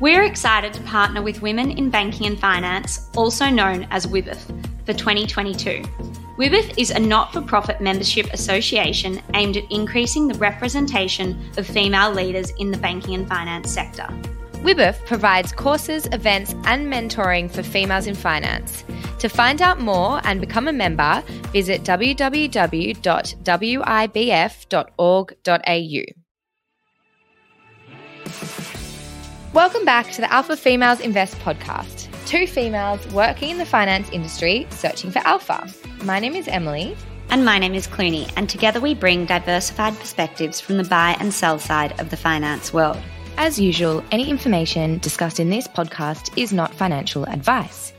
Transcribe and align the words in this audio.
We're 0.00 0.22
excited 0.22 0.72
to 0.74 0.82
partner 0.82 1.22
with 1.22 1.42
Women 1.42 1.72
in 1.72 1.90
Banking 1.90 2.28
and 2.28 2.38
Finance, 2.38 3.10
also 3.16 3.50
known 3.50 3.88
as 3.90 4.06
WIBF, 4.06 4.38
for 4.86 4.92
2022. 4.92 5.82
WIBF 6.38 6.78
is 6.78 6.92
a 6.92 7.00
not 7.00 7.32
for 7.32 7.40
profit 7.42 7.80
membership 7.80 8.26
association 8.32 9.20
aimed 9.34 9.56
at 9.56 9.68
increasing 9.72 10.28
the 10.28 10.38
representation 10.38 11.36
of 11.56 11.66
female 11.66 12.12
leaders 12.12 12.52
in 12.60 12.70
the 12.70 12.78
banking 12.78 13.14
and 13.14 13.26
finance 13.26 13.72
sector. 13.72 14.06
WIBF 14.62 15.04
provides 15.04 15.50
courses, 15.50 16.06
events, 16.12 16.54
and 16.64 16.86
mentoring 16.86 17.50
for 17.50 17.64
females 17.64 18.06
in 18.06 18.14
finance. 18.14 18.84
To 19.18 19.28
find 19.28 19.60
out 19.60 19.80
more 19.80 20.20
and 20.22 20.40
become 20.40 20.68
a 20.68 20.72
member, 20.72 21.24
visit 21.50 21.82
www.wibf.org.au. 21.82 22.98
Welcome 29.54 29.86
back 29.86 30.10
to 30.10 30.20
the 30.20 30.30
Alpha 30.30 30.58
Females 30.58 31.00
Invest 31.00 31.38
podcast. 31.38 32.06
Two 32.26 32.46
females 32.46 33.06
working 33.14 33.48
in 33.48 33.56
the 33.56 33.64
finance 33.64 34.10
industry 34.10 34.66
searching 34.68 35.10
for 35.10 35.20
alpha. 35.20 35.66
My 36.04 36.18
name 36.18 36.34
is 36.34 36.46
Emily. 36.48 36.94
And 37.30 37.46
my 37.46 37.58
name 37.58 37.74
is 37.74 37.86
Clooney, 37.86 38.30
and 38.36 38.48
together 38.48 38.78
we 38.78 38.94
bring 38.94 39.24
diversified 39.24 39.98
perspectives 39.98 40.60
from 40.60 40.76
the 40.76 40.84
buy 40.84 41.16
and 41.18 41.32
sell 41.32 41.58
side 41.58 41.98
of 41.98 42.10
the 42.10 42.16
finance 42.16 42.74
world. 42.74 42.98
As 43.38 43.58
usual, 43.58 44.04
any 44.12 44.28
information 44.28 44.98
discussed 44.98 45.40
in 45.40 45.48
this 45.48 45.66
podcast 45.66 46.36
is 46.36 46.52
not 46.52 46.74
financial 46.74 47.24
advice. 47.24 47.94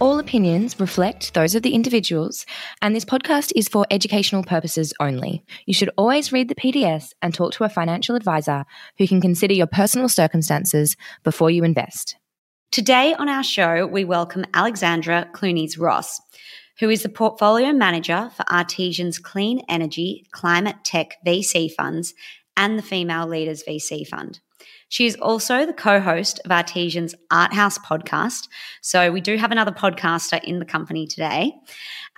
All 0.00 0.18
opinions 0.18 0.80
reflect 0.80 1.34
those 1.34 1.54
of 1.54 1.62
the 1.62 1.74
individuals, 1.74 2.44
and 2.80 2.94
this 2.94 3.04
podcast 3.04 3.52
is 3.54 3.68
for 3.68 3.86
educational 3.90 4.42
purposes 4.42 4.92
only. 4.98 5.44
You 5.66 5.74
should 5.74 5.90
always 5.96 6.32
read 6.32 6.48
the 6.48 6.56
PDS 6.56 7.12
and 7.22 7.32
talk 7.32 7.52
to 7.52 7.64
a 7.64 7.68
financial 7.68 8.16
advisor 8.16 8.64
who 8.98 9.06
can 9.06 9.20
consider 9.20 9.54
your 9.54 9.68
personal 9.68 10.08
circumstances 10.08 10.96
before 11.22 11.50
you 11.50 11.62
invest. 11.62 12.16
Today 12.72 13.14
on 13.14 13.28
our 13.28 13.44
show, 13.44 13.86
we 13.86 14.04
welcome 14.04 14.44
Alexandra 14.54 15.28
Clunies 15.32 15.78
Ross, 15.78 16.20
who 16.80 16.90
is 16.90 17.02
the 17.02 17.08
portfolio 17.08 17.72
manager 17.72 18.30
for 18.34 18.50
Artesian's 18.50 19.18
Clean 19.18 19.60
Energy 19.68 20.26
Climate 20.32 20.76
Tech 20.84 21.16
VC 21.24 21.70
funds 21.70 22.14
and 22.56 22.78
the 22.78 22.82
Female 22.82 23.26
Leaders 23.26 23.62
VC 23.62 24.06
Fund. 24.06 24.40
She 24.92 25.06
is 25.06 25.16
also 25.22 25.64
the 25.64 25.72
co 25.72 26.00
host 26.00 26.38
of 26.44 26.50
Artesian's 26.50 27.14
Art 27.30 27.54
House 27.54 27.78
podcast. 27.78 28.48
So 28.82 29.10
we 29.10 29.22
do 29.22 29.38
have 29.38 29.50
another 29.50 29.72
podcaster 29.72 30.38
in 30.44 30.58
the 30.58 30.66
company 30.66 31.06
today. 31.06 31.54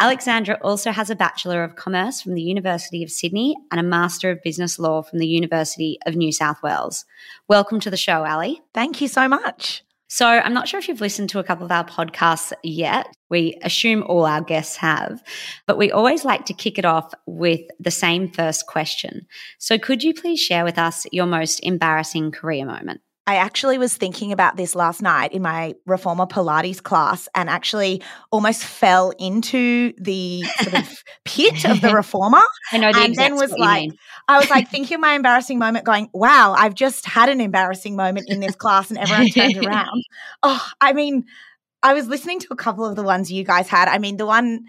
Alexandra 0.00 0.58
also 0.60 0.90
has 0.90 1.08
a 1.08 1.14
Bachelor 1.14 1.62
of 1.62 1.76
Commerce 1.76 2.20
from 2.20 2.34
the 2.34 2.42
University 2.42 3.04
of 3.04 3.12
Sydney 3.12 3.54
and 3.70 3.78
a 3.78 3.84
Master 3.84 4.28
of 4.28 4.42
Business 4.42 4.80
Law 4.80 5.02
from 5.02 5.20
the 5.20 5.28
University 5.28 6.00
of 6.04 6.16
New 6.16 6.32
South 6.32 6.64
Wales. 6.64 7.04
Welcome 7.46 7.78
to 7.78 7.90
the 7.90 7.96
show, 7.96 8.24
Ali. 8.24 8.60
Thank 8.74 9.00
you 9.00 9.06
so 9.06 9.28
much. 9.28 9.84
So, 10.14 10.28
I'm 10.28 10.54
not 10.54 10.68
sure 10.68 10.78
if 10.78 10.86
you've 10.86 11.00
listened 11.00 11.30
to 11.30 11.40
a 11.40 11.42
couple 11.42 11.66
of 11.66 11.72
our 11.72 11.84
podcasts 11.84 12.52
yet. 12.62 13.08
We 13.30 13.58
assume 13.62 14.04
all 14.04 14.26
our 14.26 14.42
guests 14.42 14.76
have, 14.76 15.20
but 15.66 15.76
we 15.76 15.90
always 15.90 16.24
like 16.24 16.44
to 16.44 16.54
kick 16.54 16.78
it 16.78 16.84
off 16.84 17.12
with 17.26 17.62
the 17.80 17.90
same 17.90 18.30
first 18.30 18.68
question. 18.68 19.26
So, 19.58 19.76
could 19.76 20.04
you 20.04 20.14
please 20.14 20.38
share 20.38 20.62
with 20.62 20.78
us 20.78 21.04
your 21.10 21.26
most 21.26 21.58
embarrassing 21.64 22.30
career 22.30 22.64
moment? 22.64 23.00
I 23.26 23.36
actually 23.36 23.78
was 23.78 23.96
thinking 23.96 24.32
about 24.32 24.56
this 24.56 24.74
last 24.74 25.00
night 25.00 25.32
in 25.32 25.40
my 25.40 25.74
reformer 25.86 26.26
Pilates 26.26 26.82
class 26.82 27.26
and 27.34 27.48
actually 27.48 28.02
almost 28.30 28.64
fell 28.64 29.10
into 29.18 29.94
the 29.98 30.42
sort 30.60 30.74
of 30.74 31.04
pit 31.24 31.64
of 31.64 31.80
the 31.80 31.94
reformer. 31.94 32.42
I 32.70 32.78
know 32.78 32.92
the 32.92 32.98
and 32.98 33.14
then 33.14 33.36
was 33.36 33.52
like, 33.52 33.90
I 34.28 34.38
was 34.38 34.50
like 34.50 34.68
thinking 34.68 35.00
my 35.00 35.14
embarrassing 35.14 35.58
moment, 35.58 35.86
going, 35.86 36.10
wow, 36.12 36.54
I've 36.56 36.74
just 36.74 37.06
had 37.06 37.30
an 37.30 37.40
embarrassing 37.40 37.96
moment 37.96 38.28
in 38.28 38.40
this 38.40 38.54
class 38.54 38.90
and 38.90 38.98
everyone 38.98 39.28
turned 39.28 39.56
around. 39.66 40.04
Oh, 40.42 40.66
I 40.82 40.92
mean, 40.92 41.24
I 41.82 41.94
was 41.94 42.08
listening 42.08 42.40
to 42.40 42.48
a 42.50 42.56
couple 42.56 42.84
of 42.84 42.94
the 42.94 43.02
ones 43.02 43.32
you 43.32 43.42
guys 43.42 43.68
had. 43.68 43.88
I 43.88 43.98
mean, 43.98 44.18
the 44.18 44.26
one 44.26 44.64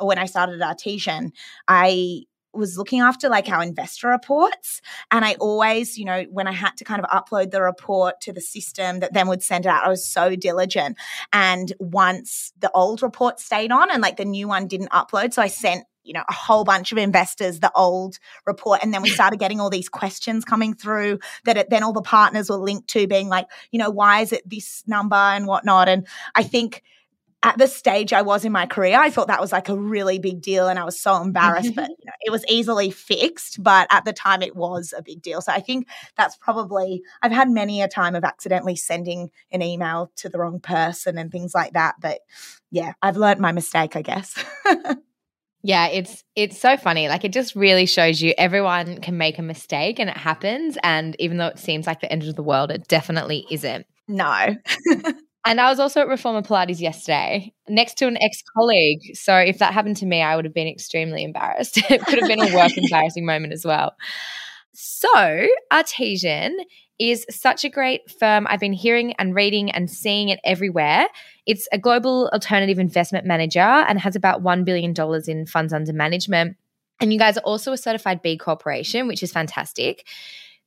when 0.00 0.18
I 0.18 0.26
started 0.26 0.60
Artesian, 0.60 1.32
I 1.68 2.24
was 2.52 2.76
looking 2.76 3.00
after 3.00 3.28
like 3.28 3.48
our 3.48 3.62
investor 3.62 4.08
reports. 4.08 4.80
And 5.10 5.24
I 5.24 5.34
always, 5.34 5.98
you 5.98 6.04
know, 6.04 6.24
when 6.30 6.46
I 6.46 6.52
had 6.52 6.76
to 6.78 6.84
kind 6.84 7.02
of 7.02 7.08
upload 7.10 7.50
the 7.50 7.62
report 7.62 8.20
to 8.22 8.32
the 8.32 8.40
system 8.40 9.00
that 9.00 9.12
then 9.12 9.28
would 9.28 9.42
send 9.42 9.66
it 9.66 9.68
out, 9.68 9.84
I 9.84 9.88
was 9.88 10.06
so 10.06 10.36
diligent. 10.36 10.96
And 11.32 11.72
once 11.78 12.52
the 12.58 12.70
old 12.72 13.02
report 13.02 13.40
stayed 13.40 13.72
on 13.72 13.90
and 13.90 14.02
like 14.02 14.16
the 14.16 14.24
new 14.24 14.48
one 14.48 14.66
didn't 14.66 14.90
upload, 14.90 15.32
so 15.32 15.42
I 15.42 15.48
sent 15.48 15.84
you 16.04 16.12
know 16.12 16.22
a 16.28 16.32
whole 16.32 16.64
bunch 16.64 16.90
of 16.90 16.98
investors 16.98 17.60
the 17.60 17.70
old 17.76 18.18
report 18.44 18.80
and 18.82 18.92
then 18.92 19.02
we 19.02 19.08
started 19.08 19.38
getting 19.38 19.60
all 19.60 19.70
these 19.70 19.88
questions 19.88 20.44
coming 20.44 20.74
through 20.74 21.18
that 21.44 21.56
it, 21.56 21.70
then 21.70 21.84
all 21.84 21.92
the 21.92 22.02
partners 22.02 22.50
were 22.50 22.56
linked 22.56 22.88
to 22.88 23.06
being 23.06 23.28
like 23.28 23.46
you 23.70 23.78
know 23.78 23.88
why 23.88 24.20
is 24.20 24.32
it 24.32 24.42
this 24.48 24.82
number 24.88 25.14
and 25.14 25.46
whatnot 25.46 25.88
and 25.88 26.06
i 26.34 26.42
think 26.42 26.82
at 27.42 27.58
the 27.58 27.66
stage 27.66 28.12
I 28.12 28.22
was 28.22 28.44
in 28.44 28.52
my 28.52 28.66
career, 28.66 28.98
I 28.98 29.10
thought 29.10 29.26
that 29.26 29.40
was 29.40 29.52
like 29.52 29.68
a 29.68 29.76
really 29.76 30.18
big 30.18 30.40
deal 30.40 30.68
and 30.68 30.78
I 30.78 30.84
was 30.84 30.98
so 30.98 31.20
embarrassed, 31.20 31.74
but 31.74 31.88
you 31.88 31.96
know, 32.06 32.12
it 32.20 32.30
was 32.30 32.44
easily 32.48 32.90
fixed. 32.90 33.62
But 33.62 33.88
at 33.90 34.04
the 34.04 34.12
time, 34.12 34.42
it 34.42 34.54
was 34.54 34.94
a 34.96 35.02
big 35.02 35.22
deal. 35.22 35.40
So 35.40 35.52
I 35.52 35.60
think 35.60 35.88
that's 36.16 36.36
probably, 36.36 37.02
I've 37.20 37.32
had 37.32 37.50
many 37.50 37.82
a 37.82 37.88
time 37.88 38.14
of 38.14 38.24
accidentally 38.24 38.76
sending 38.76 39.30
an 39.50 39.62
email 39.62 40.12
to 40.16 40.28
the 40.28 40.38
wrong 40.38 40.60
person 40.60 41.18
and 41.18 41.32
things 41.32 41.54
like 41.54 41.72
that. 41.72 41.96
But 42.00 42.20
yeah, 42.70 42.92
I've 43.02 43.16
learned 43.16 43.40
my 43.40 43.52
mistake, 43.52 43.96
I 43.96 44.02
guess. 44.02 44.34
Yeah, 45.64 45.86
it's 45.86 46.24
it's 46.34 46.58
so 46.58 46.76
funny. 46.76 47.08
Like 47.08 47.24
it 47.24 47.32
just 47.32 47.54
really 47.54 47.86
shows 47.86 48.20
you 48.20 48.34
everyone 48.36 49.00
can 49.00 49.16
make 49.16 49.38
a 49.38 49.42
mistake 49.42 50.00
and 50.00 50.10
it 50.10 50.16
happens 50.16 50.76
and 50.82 51.14
even 51.20 51.36
though 51.36 51.46
it 51.46 51.58
seems 51.60 51.86
like 51.86 52.00
the 52.00 52.10
end 52.10 52.24
of 52.24 52.34
the 52.34 52.42
world, 52.42 52.72
it 52.72 52.88
definitely 52.88 53.46
isn't. 53.48 53.86
No. 54.08 54.56
And 55.44 55.60
I 55.60 55.68
was 55.70 55.80
also 55.80 56.00
at 56.00 56.08
Reformer 56.08 56.42
Pilates 56.42 56.80
yesterday 56.80 57.52
next 57.68 57.98
to 57.98 58.06
an 58.06 58.16
ex 58.22 58.42
colleague. 58.56 59.00
So 59.14 59.36
if 59.36 59.58
that 59.58 59.74
happened 59.74 59.96
to 59.98 60.06
me, 60.06 60.22
I 60.22 60.36
would 60.36 60.44
have 60.44 60.54
been 60.54 60.68
extremely 60.68 61.24
embarrassed. 61.24 61.78
it 61.90 62.04
could 62.06 62.20
have 62.20 62.28
been 62.28 62.40
a 62.40 62.54
work 62.54 62.76
embarrassing 62.76 63.26
moment 63.26 63.52
as 63.52 63.64
well. 63.64 63.96
So, 64.74 65.46
Artesian 65.70 66.56
is 66.98 67.26
such 67.28 67.64
a 67.64 67.68
great 67.68 68.10
firm. 68.10 68.46
I've 68.48 68.60
been 68.60 68.72
hearing 68.72 69.12
and 69.14 69.34
reading 69.34 69.70
and 69.70 69.90
seeing 69.90 70.28
it 70.28 70.40
everywhere. 70.44 71.08
It's 71.44 71.68
a 71.72 71.78
global 71.78 72.30
alternative 72.32 72.78
investment 72.78 73.26
manager 73.26 73.60
and 73.60 73.98
has 73.98 74.16
about 74.16 74.42
$1 74.42 74.64
billion 74.64 74.94
in 75.26 75.46
funds 75.46 75.72
under 75.72 75.92
management. 75.92 76.56
And 77.00 77.12
you 77.12 77.18
guys 77.18 77.36
are 77.36 77.42
also 77.42 77.72
a 77.72 77.76
certified 77.76 78.22
B 78.22 78.38
Corporation, 78.38 79.08
which 79.08 79.22
is 79.22 79.32
fantastic. 79.32 80.06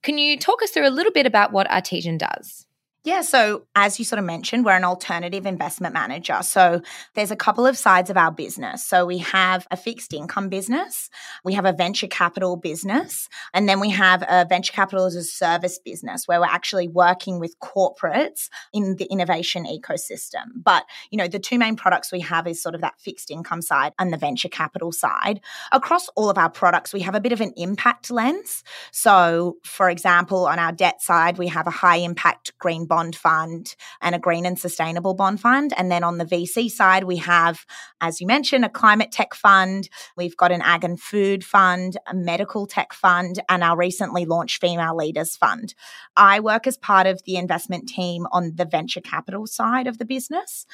Can 0.03 0.17
you 0.17 0.37
talk 0.37 0.61
us 0.61 0.71
through 0.71 0.87
a 0.87 0.91
little 0.91 1.13
bit 1.13 1.25
about 1.25 1.51
what 1.51 1.69
Artesian 1.71 2.17
does? 2.17 2.64
Yeah, 3.05 3.21
so 3.21 3.67
as 3.75 3.99
you 3.99 4.03
sort 4.03 4.17
of 4.17 4.25
mentioned, 4.25 4.65
we're 4.65 4.71
an 4.71 4.83
alternative 4.83 5.45
investment 5.45 5.93
manager. 5.93 6.39
So 6.41 6.81
there's 7.13 7.29
a 7.29 7.35
couple 7.35 7.67
of 7.67 7.77
sides 7.77 8.09
of 8.09 8.17
our 8.17 8.31
business. 8.31 8.83
So 8.83 9.05
we 9.05 9.19
have 9.19 9.67
a 9.69 9.77
fixed 9.77 10.11
income 10.11 10.49
business, 10.49 11.11
we 11.43 11.53
have 11.53 11.65
a 11.65 11.71
venture 11.71 12.07
capital 12.07 12.57
business, 12.57 13.29
and 13.53 13.69
then 13.69 13.79
we 13.79 13.91
have 13.91 14.23
a 14.27 14.47
venture 14.49 14.73
capital 14.73 15.05
as 15.05 15.15
a 15.15 15.23
service 15.23 15.77
business 15.77 16.27
where 16.27 16.39
we're 16.39 16.47
actually 16.47 16.87
working 16.87 17.39
with 17.39 17.55
corporates 17.59 18.49
in 18.73 18.95
the 18.95 19.05
innovation 19.05 19.65
ecosystem. 19.65 20.45
But, 20.55 20.85
you 21.11 21.19
know, 21.19 21.27
the 21.27 21.37
two 21.37 21.59
main 21.59 21.75
products 21.75 22.11
we 22.11 22.21
have 22.21 22.47
is 22.47 22.59
sort 22.59 22.73
of 22.73 22.81
that 22.81 22.99
fixed 22.99 23.29
income 23.29 23.61
side 23.61 23.93
and 23.99 24.11
the 24.11 24.17
venture 24.17 24.49
capital 24.49 24.91
side. 24.91 25.41
Across 25.71 26.09
all 26.15 26.31
of 26.31 26.39
our 26.39 26.49
products, 26.49 26.91
we 26.91 27.01
have 27.01 27.13
a 27.13 27.21
bit 27.21 27.33
of 27.33 27.41
an 27.41 27.53
impact 27.55 28.09
lens. 28.09 28.63
So, 28.91 29.57
for 29.63 29.91
example, 29.91 30.47
on 30.47 30.57
our 30.57 30.71
debt 30.71 31.03
side, 31.03 31.37
we 31.37 31.49
have 31.49 31.67
a 31.67 31.71
high 31.71 31.97
impact 31.97 32.57
green 32.57 32.87
bond 32.87 32.94
fund 33.15 33.75
and 34.01 34.15
a 34.15 34.19
green 34.19 34.45
and 34.45 34.59
sustainable 34.59 35.13
bond 35.13 35.39
fund. 35.39 35.73
And 35.77 35.91
then 35.91 36.03
on 36.03 36.17
the 36.17 36.25
VC 36.25 36.69
side, 36.69 37.03
we 37.03 37.17
have, 37.17 37.65
as 38.01 38.21
you 38.21 38.27
mentioned, 38.27 38.65
a 38.65 38.69
climate 38.69 39.11
tech 39.11 39.33
fund. 39.33 39.89
We've 40.15 40.37
got 40.37 40.51
an 40.51 40.61
ag 40.61 40.83
and 40.83 40.99
food 40.99 41.43
fund, 41.43 41.97
a 42.07 42.13
medical 42.13 42.65
tech 42.67 42.93
fund, 42.93 43.41
and 43.49 43.63
our 43.63 43.77
recently 43.77 44.25
launched 44.25 44.61
female 44.61 44.95
leaders 44.95 45.35
fund. 45.35 45.75
I 46.15 46.39
work 46.39 46.67
as 46.67 46.77
part 46.77 47.07
of 47.07 47.21
the 47.25 47.35
investment 47.35 47.89
team 47.89 48.25
on 48.31 48.53
the 48.55 48.65
venture 48.65 49.01
capital 49.01 49.47
side 49.47 49.87
of 49.87 49.97
the 49.97 50.05
business. 50.05 50.65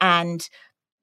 And 0.00 0.48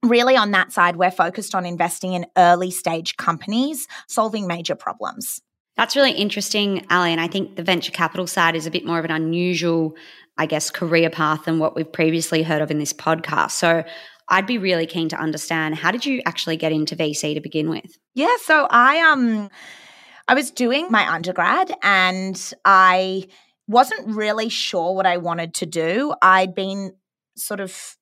really 0.03 0.35
on 0.35 0.51
that 0.51 0.71
side, 0.71 0.95
we're 0.95 1.11
focused 1.11 1.55
on 1.55 1.65
investing 1.65 2.13
in 2.13 2.25
early 2.37 2.71
stage 2.71 3.17
companies 3.17 3.87
solving 4.07 4.47
major 4.47 4.75
problems. 4.75 5.41
That's 5.75 5.95
really 5.95 6.11
interesting, 6.11 6.85
Ali. 6.89 7.11
And 7.11 7.21
I 7.21 7.27
think 7.27 7.55
the 7.55 7.63
venture 7.63 7.91
capital 7.91 8.25
side 8.25 8.55
is 8.55 8.65
a 8.65 8.71
bit 8.71 8.83
more 8.83 8.97
of 8.97 9.05
an 9.05 9.11
unusual, 9.11 9.95
I 10.37 10.45
guess, 10.45 10.69
career 10.69 11.09
path 11.09 11.45
than 11.45 11.59
what 11.59 11.75
we've 11.75 11.91
previously 11.91 12.43
heard 12.43 12.61
of 12.61 12.71
in 12.71 12.79
this 12.79 12.93
podcast. 12.93 13.51
So 13.51 13.83
I'd 14.29 14.45
be 14.45 14.57
really 14.57 14.85
keen 14.85 15.09
to 15.09 15.17
understand 15.17 15.75
how 15.75 15.91
did 15.91 16.05
you 16.05 16.21
actually 16.25 16.57
get 16.57 16.71
into 16.71 16.95
VC 16.95 17.33
to 17.33 17.41
begin 17.41 17.69
with? 17.69 17.97
Yeah, 18.13 18.35
so 18.43 18.67
I 18.69 18.99
um 19.11 19.49
I 20.27 20.33
was 20.33 20.51
doing 20.51 20.87
my 20.89 21.09
undergrad 21.11 21.71
and 21.81 22.53
I 22.65 23.27
wasn't 23.67 24.15
really 24.15 24.49
sure 24.49 24.93
what 24.93 25.05
I 25.05 25.17
wanted 25.17 25.53
to 25.55 25.65
do. 25.65 26.13
I'd 26.21 26.55
been 26.55 26.93
sort 27.35 27.59
of 27.59 27.96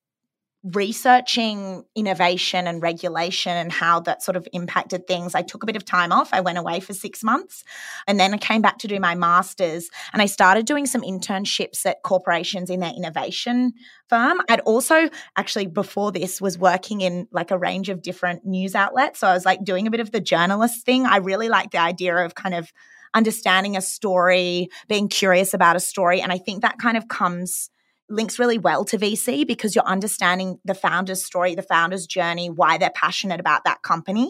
researching 0.73 1.85
innovation 1.95 2.65
and 2.65 2.81
regulation 2.81 3.55
and 3.55 3.71
how 3.71 3.99
that 3.99 4.23
sort 4.23 4.35
of 4.35 4.47
impacted 4.51 5.05
things, 5.05 5.35
I 5.35 5.43
took 5.43 5.61
a 5.61 5.65
bit 5.67 5.75
of 5.75 5.85
time 5.85 6.11
off. 6.11 6.29
I 6.33 6.41
went 6.41 6.57
away 6.57 6.79
for 6.79 6.93
six 6.93 7.23
months 7.23 7.63
and 8.07 8.19
then 8.19 8.33
I 8.33 8.37
came 8.37 8.63
back 8.63 8.79
to 8.79 8.87
do 8.87 8.99
my 8.99 9.13
master's 9.13 9.89
and 10.11 10.23
I 10.23 10.25
started 10.25 10.65
doing 10.65 10.87
some 10.87 11.01
internships 11.01 11.85
at 11.85 12.01
corporations 12.01 12.71
in 12.71 12.79
their 12.79 12.93
innovation 12.93 13.73
firm. 14.09 14.41
I'd 14.49 14.61
also 14.61 15.09
actually 15.37 15.67
before 15.67 16.11
this 16.11 16.41
was 16.41 16.57
working 16.57 17.01
in 17.01 17.27
like 17.31 17.51
a 17.51 17.57
range 17.59 17.89
of 17.89 18.01
different 18.01 18.43
news 18.43 18.73
outlets. 18.73 19.19
So 19.19 19.27
I 19.27 19.33
was 19.33 19.45
like 19.45 19.63
doing 19.63 19.85
a 19.85 19.91
bit 19.91 19.99
of 19.99 20.11
the 20.11 20.21
journalist 20.21 20.83
thing. 20.83 21.05
I 21.05 21.17
really 21.17 21.47
like 21.47 21.71
the 21.71 21.79
idea 21.79 22.15
of 22.15 22.33
kind 22.33 22.55
of 22.55 22.73
understanding 23.13 23.77
a 23.77 23.81
story, 23.81 24.69
being 24.87 25.09
curious 25.09 25.53
about 25.53 25.75
a 25.75 25.79
story. 25.79 26.21
And 26.21 26.31
I 26.31 26.39
think 26.39 26.63
that 26.63 26.79
kind 26.79 26.97
of 26.97 27.07
comes 27.07 27.69
links 28.09 28.37
really 28.37 28.57
well 28.57 28.85
to 28.85 28.97
VC 28.97 29.47
because 29.47 29.75
you're 29.75 29.85
understanding 29.85 30.59
the 30.63 30.75
founder's 30.75 31.23
story, 31.23 31.55
the 31.55 31.61
founder's 31.61 32.05
journey, 32.05 32.49
why 32.49 32.77
they're 32.77 32.91
passionate 32.91 33.39
about 33.39 33.63
that 33.63 33.81
company. 33.81 34.29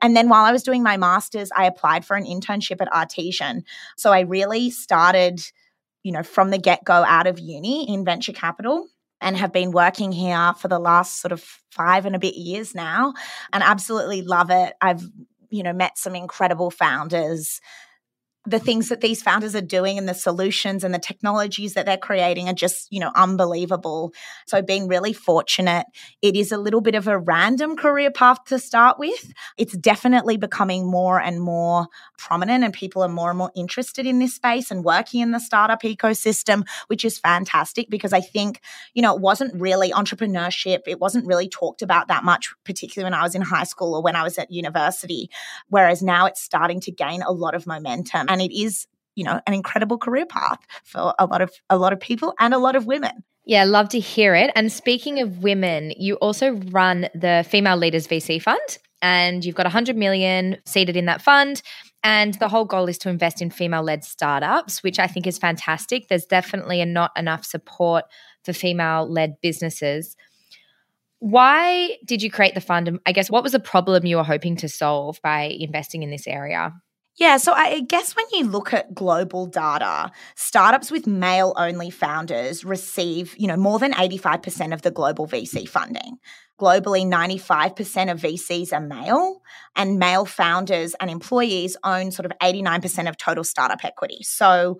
And 0.00 0.16
then 0.16 0.28
while 0.28 0.44
I 0.44 0.52
was 0.52 0.62
doing 0.62 0.82
my 0.82 0.96
master's, 0.96 1.50
I 1.56 1.64
applied 1.66 2.04
for 2.04 2.16
an 2.16 2.24
internship 2.24 2.80
at 2.80 2.92
Artesian. 2.92 3.64
So 3.96 4.12
I 4.12 4.20
really 4.20 4.70
started, 4.70 5.40
you 6.02 6.12
know, 6.12 6.22
from 6.22 6.50
the 6.50 6.58
get 6.58 6.84
go 6.84 7.04
out 7.04 7.26
of 7.26 7.38
uni 7.38 7.92
in 7.92 8.04
venture 8.04 8.32
capital 8.32 8.86
and 9.20 9.36
have 9.36 9.52
been 9.52 9.72
working 9.72 10.12
here 10.12 10.54
for 10.58 10.68
the 10.68 10.78
last 10.78 11.20
sort 11.20 11.32
of 11.32 11.42
five 11.72 12.06
and 12.06 12.14
a 12.14 12.20
bit 12.20 12.36
years 12.36 12.74
now 12.74 13.14
and 13.52 13.64
absolutely 13.64 14.22
love 14.22 14.50
it. 14.50 14.74
I've, 14.80 15.02
you 15.50 15.64
know, 15.64 15.72
met 15.72 15.98
some 15.98 16.14
incredible 16.14 16.70
founders 16.70 17.60
the 18.48 18.58
things 18.58 18.88
that 18.88 19.02
these 19.02 19.22
founders 19.22 19.54
are 19.54 19.60
doing 19.60 19.98
and 19.98 20.08
the 20.08 20.14
solutions 20.14 20.82
and 20.82 20.94
the 20.94 20.98
technologies 20.98 21.74
that 21.74 21.84
they're 21.84 21.98
creating 21.98 22.48
are 22.48 22.54
just, 22.54 22.90
you 22.90 22.98
know, 22.98 23.12
unbelievable. 23.14 24.12
So 24.46 24.62
being 24.62 24.88
really 24.88 25.12
fortunate. 25.12 25.86
It 26.22 26.34
is 26.34 26.50
a 26.50 26.58
little 26.58 26.80
bit 26.80 26.94
of 26.94 27.06
a 27.06 27.18
random 27.18 27.76
career 27.76 28.10
path 28.10 28.44
to 28.46 28.58
start 28.58 28.98
with. 28.98 29.32
It's 29.58 29.76
definitely 29.76 30.38
becoming 30.38 30.86
more 30.86 31.20
and 31.20 31.40
more 31.40 31.88
prominent 32.16 32.64
and 32.64 32.72
people 32.72 33.02
are 33.02 33.08
more 33.08 33.30
and 33.30 33.38
more 33.38 33.52
interested 33.54 34.06
in 34.06 34.18
this 34.18 34.34
space 34.34 34.70
and 34.70 34.84
working 34.84 35.20
in 35.20 35.32
the 35.32 35.40
startup 35.40 35.82
ecosystem, 35.82 36.66
which 36.86 37.04
is 37.04 37.18
fantastic 37.18 37.90
because 37.90 38.12
I 38.12 38.20
think, 38.20 38.60
you 38.94 39.02
know, 39.02 39.14
it 39.14 39.20
wasn't 39.20 39.60
really 39.60 39.90
entrepreneurship. 39.90 40.80
It 40.86 41.00
wasn't 41.00 41.26
really 41.26 41.48
talked 41.48 41.82
about 41.82 42.08
that 42.08 42.24
much, 42.24 42.54
particularly 42.64 43.12
when 43.12 43.18
I 43.18 43.22
was 43.22 43.34
in 43.34 43.42
high 43.42 43.64
school 43.64 43.94
or 43.94 44.02
when 44.02 44.16
I 44.16 44.22
was 44.22 44.38
at 44.38 44.50
university. 44.50 45.30
Whereas 45.68 46.02
now 46.02 46.26
it's 46.26 46.40
starting 46.40 46.80
to 46.80 46.90
gain 46.90 47.22
a 47.22 47.30
lot 47.30 47.54
of 47.54 47.66
momentum. 47.66 48.26
And 48.28 48.37
and 48.38 48.50
it 48.50 48.54
is 48.54 48.86
you 49.14 49.24
know 49.24 49.40
an 49.46 49.54
incredible 49.54 49.98
career 49.98 50.26
path 50.26 50.60
for 50.84 51.14
a 51.18 51.26
lot 51.26 51.42
of 51.42 51.50
a 51.70 51.76
lot 51.76 51.92
of 51.92 52.00
people 52.00 52.34
and 52.38 52.54
a 52.54 52.58
lot 52.58 52.76
of 52.76 52.86
women 52.86 53.24
yeah, 53.48 53.64
love 53.64 53.88
to 53.88 53.98
hear 53.98 54.34
it. 54.34 54.50
And 54.54 54.70
speaking 54.70 55.22
of 55.22 55.42
women, 55.42 55.94
you 55.96 56.16
also 56.16 56.60
run 56.70 57.08
the 57.14 57.46
Female 57.48 57.78
Leaders 57.78 58.06
VC 58.06 58.42
Fund 58.42 58.60
and 59.00 59.42
you've 59.42 59.54
got 59.54 59.64
100 59.64 59.96
million 59.96 60.58
seated 60.66 60.98
in 60.98 61.06
that 61.06 61.22
fund 61.22 61.62
and 62.04 62.34
the 62.34 62.48
whole 62.48 62.66
goal 62.66 62.90
is 62.90 62.98
to 62.98 63.08
invest 63.08 63.40
in 63.40 63.48
female-led 63.48 64.04
startups, 64.04 64.82
which 64.82 64.98
I 64.98 65.06
think 65.06 65.26
is 65.26 65.38
fantastic. 65.38 66.08
There's 66.08 66.26
definitely 66.26 66.84
not 66.84 67.10
enough 67.16 67.46
support 67.46 68.04
for 68.44 68.52
female-led 68.52 69.40
businesses. 69.40 70.14
Why 71.20 71.96
did 72.04 72.22
you 72.22 72.30
create 72.30 72.54
the 72.54 72.60
fund? 72.60 73.00
I 73.06 73.12
guess 73.12 73.30
what 73.30 73.42
was 73.42 73.52
the 73.52 73.60
problem 73.60 74.04
you 74.04 74.16
were 74.16 74.24
hoping 74.24 74.56
to 74.56 74.68
solve 74.68 75.20
by 75.22 75.56
investing 75.58 76.02
in 76.02 76.10
this 76.10 76.26
area? 76.26 76.74
Yeah, 77.18 77.36
so 77.38 77.52
I 77.52 77.80
guess 77.80 78.14
when 78.14 78.26
you 78.32 78.44
look 78.44 78.72
at 78.72 78.94
global 78.94 79.46
data, 79.46 80.12
startups 80.36 80.92
with 80.92 81.08
male 81.08 81.52
only 81.56 81.90
founders 81.90 82.64
receive, 82.64 83.34
you 83.36 83.48
know, 83.48 83.56
more 83.56 83.80
than 83.80 83.92
85% 83.92 84.72
of 84.72 84.82
the 84.82 84.92
global 84.92 85.26
VC 85.26 85.68
funding. 85.68 86.18
Globally, 86.60 87.04
95% 87.04 88.10
of 88.12 88.20
VCs 88.20 88.72
are 88.72 88.80
male, 88.80 89.42
and 89.74 89.98
male 89.98 90.26
founders 90.26 90.94
and 91.00 91.10
employees 91.10 91.76
own 91.82 92.12
sort 92.12 92.26
of 92.26 92.32
89% 92.40 93.08
of 93.08 93.16
total 93.16 93.42
startup 93.42 93.84
equity. 93.84 94.22
So, 94.22 94.78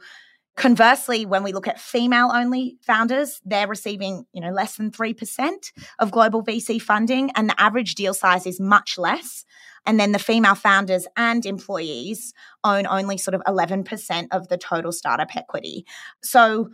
conversely, 0.59 1.25
when 1.25 1.43
we 1.43 1.53
look 1.53 1.69
at 1.69 1.81
female 1.81 2.31
only 2.33 2.77
founders, 2.83 3.41
they're 3.45 3.67
receiving, 3.67 4.27
you 4.33 4.41
know, 4.41 4.51
less 4.51 4.77
than 4.77 4.91
3% 4.91 5.73
of 5.99 6.11
global 6.11 6.45
VC 6.45 6.83
funding, 6.83 7.31
and 7.35 7.49
the 7.49 7.61
average 7.61 7.95
deal 7.95 8.13
size 8.13 8.47
is 8.47 8.61
much 8.61 8.99
less. 8.99 9.45
And 9.87 9.99
then 9.99 10.13
the 10.13 10.19
female 10.19 10.57
founders 10.57 11.07
and 11.17 11.47
employees 11.47 12.35
own 12.65 12.87
only 12.87 13.17
sort 13.17 13.35
of 13.35 13.43
11% 13.47 14.27
of 14.33 14.49
the 14.49 14.59
total 14.59 14.93
startup 14.93 15.35
equity. 15.35 15.87
So 16.23 16.71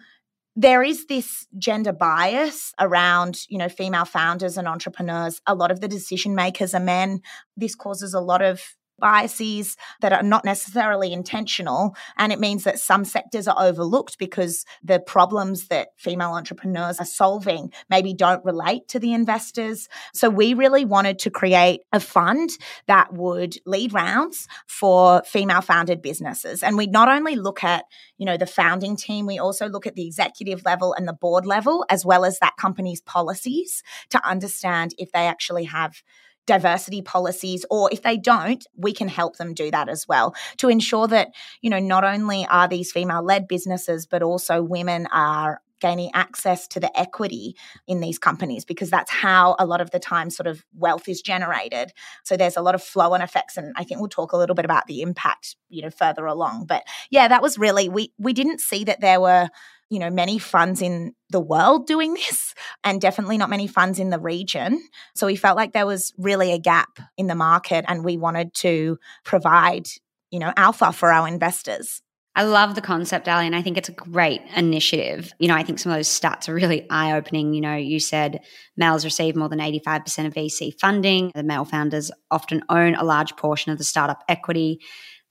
there 0.57 0.83
is 0.83 1.07
this 1.07 1.47
gender 1.59 1.93
bias 1.93 2.73
around 2.81 3.45
you 3.49 3.59
know 3.59 3.69
female 3.69 4.05
founders 4.05 4.57
and 4.57 4.69
entrepreneurs 4.69 5.41
a 5.49 5.55
lot 5.55 5.73
of 5.73 5.81
the 5.81 5.89
decision 5.89 6.33
makers 6.37 6.75
are 6.75 6.81
men 6.81 7.21
this 7.57 7.75
causes 7.75 8.15
a 8.15 8.21
lot 8.21 8.41
of 8.41 8.63
biases 8.99 9.77
that 10.01 10.13
are 10.13 10.23
not 10.23 10.45
necessarily 10.45 11.13
intentional. 11.13 11.95
And 12.17 12.33
it 12.33 12.41
means 12.41 12.65
that 12.65 12.79
some 12.79 13.05
sectors 13.05 13.49
are 13.49 13.57
overlooked 13.59 14.19
because 14.19 14.65
the 14.83 15.01
problems 15.01 15.69
that 15.69 15.89
female 15.97 16.33
entrepreneurs 16.33 16.99
are 17.01 17.07
solving 17.07 17.73
maybe 17.91 18.15
don't 18.15 18.45
relate 18.45 18.89
to 18.89 18.99
the 18.99 19.13
investors. 19.13 19.89
So 20.13 20.31
we 20.31 20.55
really 20.55 20.85
wanted 20.85 21.19
to 21.21 21.31
create 21.31 21.81
a 21.93 22.01
fund 22.01 22.51
that 22.87 23.13
would 23.13 23.57
lead 23.67 23.93
rounds 23.93 24.47
for 24.67 25.23
female 25.25 25.61
founded 25.61 26.03
businesses. 26.03 26.63
And 26.63 26.77
we 26.77 26.87
not 26.87 27.09
only 27.09 27.37
look 27.37 27.65
at, 27.65 27.85
you 28.19 28.27
know, 28.27 28.37
the 28.37 28.47
founding 28.47 28.97
team, 28.97 29.27
we 29.27 29.39
also 29.39 29.69
look 29.69 29.87
at 29.87 29.95
the 29.95 30.07
executive 30.07 30.65
level 30.65 30.95
and 30.95 31.07
the 31.09 31.13
board 31.13 31.47
level, 31.47 31.85
as 31.91 32.05
well 32.05 32.25
as 32.25 32.39
that 32.39 32.57
company's 32.57 33.01
policies 33.01 33.83
to 34.11 34.27
understand 34.27 34.95
if 34.99 35.13
they 35.13 35.27
actually 35.27 35.65
have 35.65 36.03
diversity 36.47 37.01
policies 37.03 37.65
or 37.71 37.89
if 37.93 38.03
they 38.03 38.17
don't 38.17 38.67
we 38.77 38.93
can 38.93 39.09
help 39.09 39.37
them 39.37 39.55
do 39.55 39.71
that 39.71 39.89
as 39.89 40.07
well 40.07 40.35
to 40.59 40.69
ensure 40.69 41.09
that 41.09 41.29
you 41.63 41.71
know 41.71 41.79
not 41.79 42.05
only 42.05 42.47
are 42.47 42.69
these 42.69 42.93
female 42.93 43.23
led 43.23 43.49
businesses 43.49 44.07
but 44.07 44.23
also 44.23 44.63
women 44.63 45.07
are 45.13 45.61
gaining 45.81 46.11
access 46.15 46.67
to 46.69 46.81
the 46.81 46.99
equity 46.99 47.55
in 47.87 48.01
these 48.01 48.19
companies 48.19 48.65
because 48.65 48.89
that's 48.89 49.11
how 49.11 49.55
a 49.59 49.67
lot 49.67 49.83
of 49.83 49.91
the 49.91 49.99
time 49.99 50.31
sort 50.31 50.47
of 50.47 50.65
wealth 50.75 51.09
is 51.11 51.21
generated. 51.21 51.93
So 52.23 52.39
there's 52.39 52.57
a 52.57 52.63
lot 52.63 52.75
of 52.75 52.83
flow 52.83 53.13
and 53.13 53.23
effects 53.23 53.59
and 53.59 53.75
i 53.77 53.85
think 53.85 54.01
we'll 54.01 54.09
talk 54.09 54.33
a 54.33 54.37
little 54.39 54.55
bit 54.55 54.65
about 54.65 54.87
the 54.87 55.03
impact 55.03 55.57
you 55.69 55.83
know 55.83 55.91
further 55.91 56.25
along. 56.25 56.65
But 56.67 56.85
yeah 57.11 57.29
that 57.29 57.43
was 57.43 57.59
really 57.59 57.89
we 57.89 58.13
we 58.19 58.33
didn't 58.33 58.61
see 58.61 58.85
that 58.85 59.03
there 59.03 59.21
were 59.21 59.49
you 59.95 60.01
know 60.01 60.11
many 60.11 60.39
funds 60.39 60.83
in 60.83 61.15
the 61.31 61.41
world 61.41 61.87
doing 61.87 62.15
this 62.15 62.55
and 62.85 63.01
definitely 63.01 63.39
not 63.39 63.49
many 63.49 63.67
funds 63.67 63.99
in 63.99 64.11
the 64.11 64.19
region 64.19 64.83
so 65.15 65.27
we 65.27 65.37
felt 65.37 65.57
like 65.57 65.73
there 65.73 65.87
was 65.87 66.13
really 66.19 66.53
a 66.53 66.59
gap 66.59 66.99
in 67.17 67.29
the 67.29 67.35
market 67.35 67.85
and 67.89 68.05
we 68.05 68.17
wanted 68.17 68.53
to 68.53 68.99
provide 69.25 69.87
you 70.31 70.39
know 70.39 70.53
alpha 70.57 70.93
for 70.93 71.13
our 71.13 71.29
investors 71.29 72.03
I 72.37 72.43
love 72.43 72.75
the 72.75 72.81
concept, 72.81 73.29
Ali, 73.29 73.47
and 73.47 73.55
I 73.55 73.63
think 73.63 73.79
it's 73.79 73.89
a 73.89 73.93
great 73.93 74.43
initiative. 74.57 75.33
You 75.39 75.47
know, 75.47 75.55
I 75.55 75.63
think 75.63 75.79
some 75.79 75.93
of 75.93 75.99
those 75.99 76.09
stats 76.09 76.49
are 76.49 76.55
really 76.55 76.85
eye 76.91 77.13
opening. 77.13 77.55
You 77.55 77.61
know, 77.61 77.77
you 77.77 78.01
said 78.01 78.41
males 78.77 79.05
receive 79.05 79.37
more 79.37 79.49
than 79.49 79.61
85% 79.61 80.27
of 80.27 80.35
VC 80.35 80.77
funding. 80.81 81.31
The 81.33 81.45
male 81.45 81.65
founders 81.65 82.11
often 82.33 82.65
own 82.69 82.97
a 82.97 83.05
large 83.05 83.37
portion 83.37 83.71
of 83.71 83.79
the 83.79 83.85
startup 83.85 84.25
equity 84.29 84.81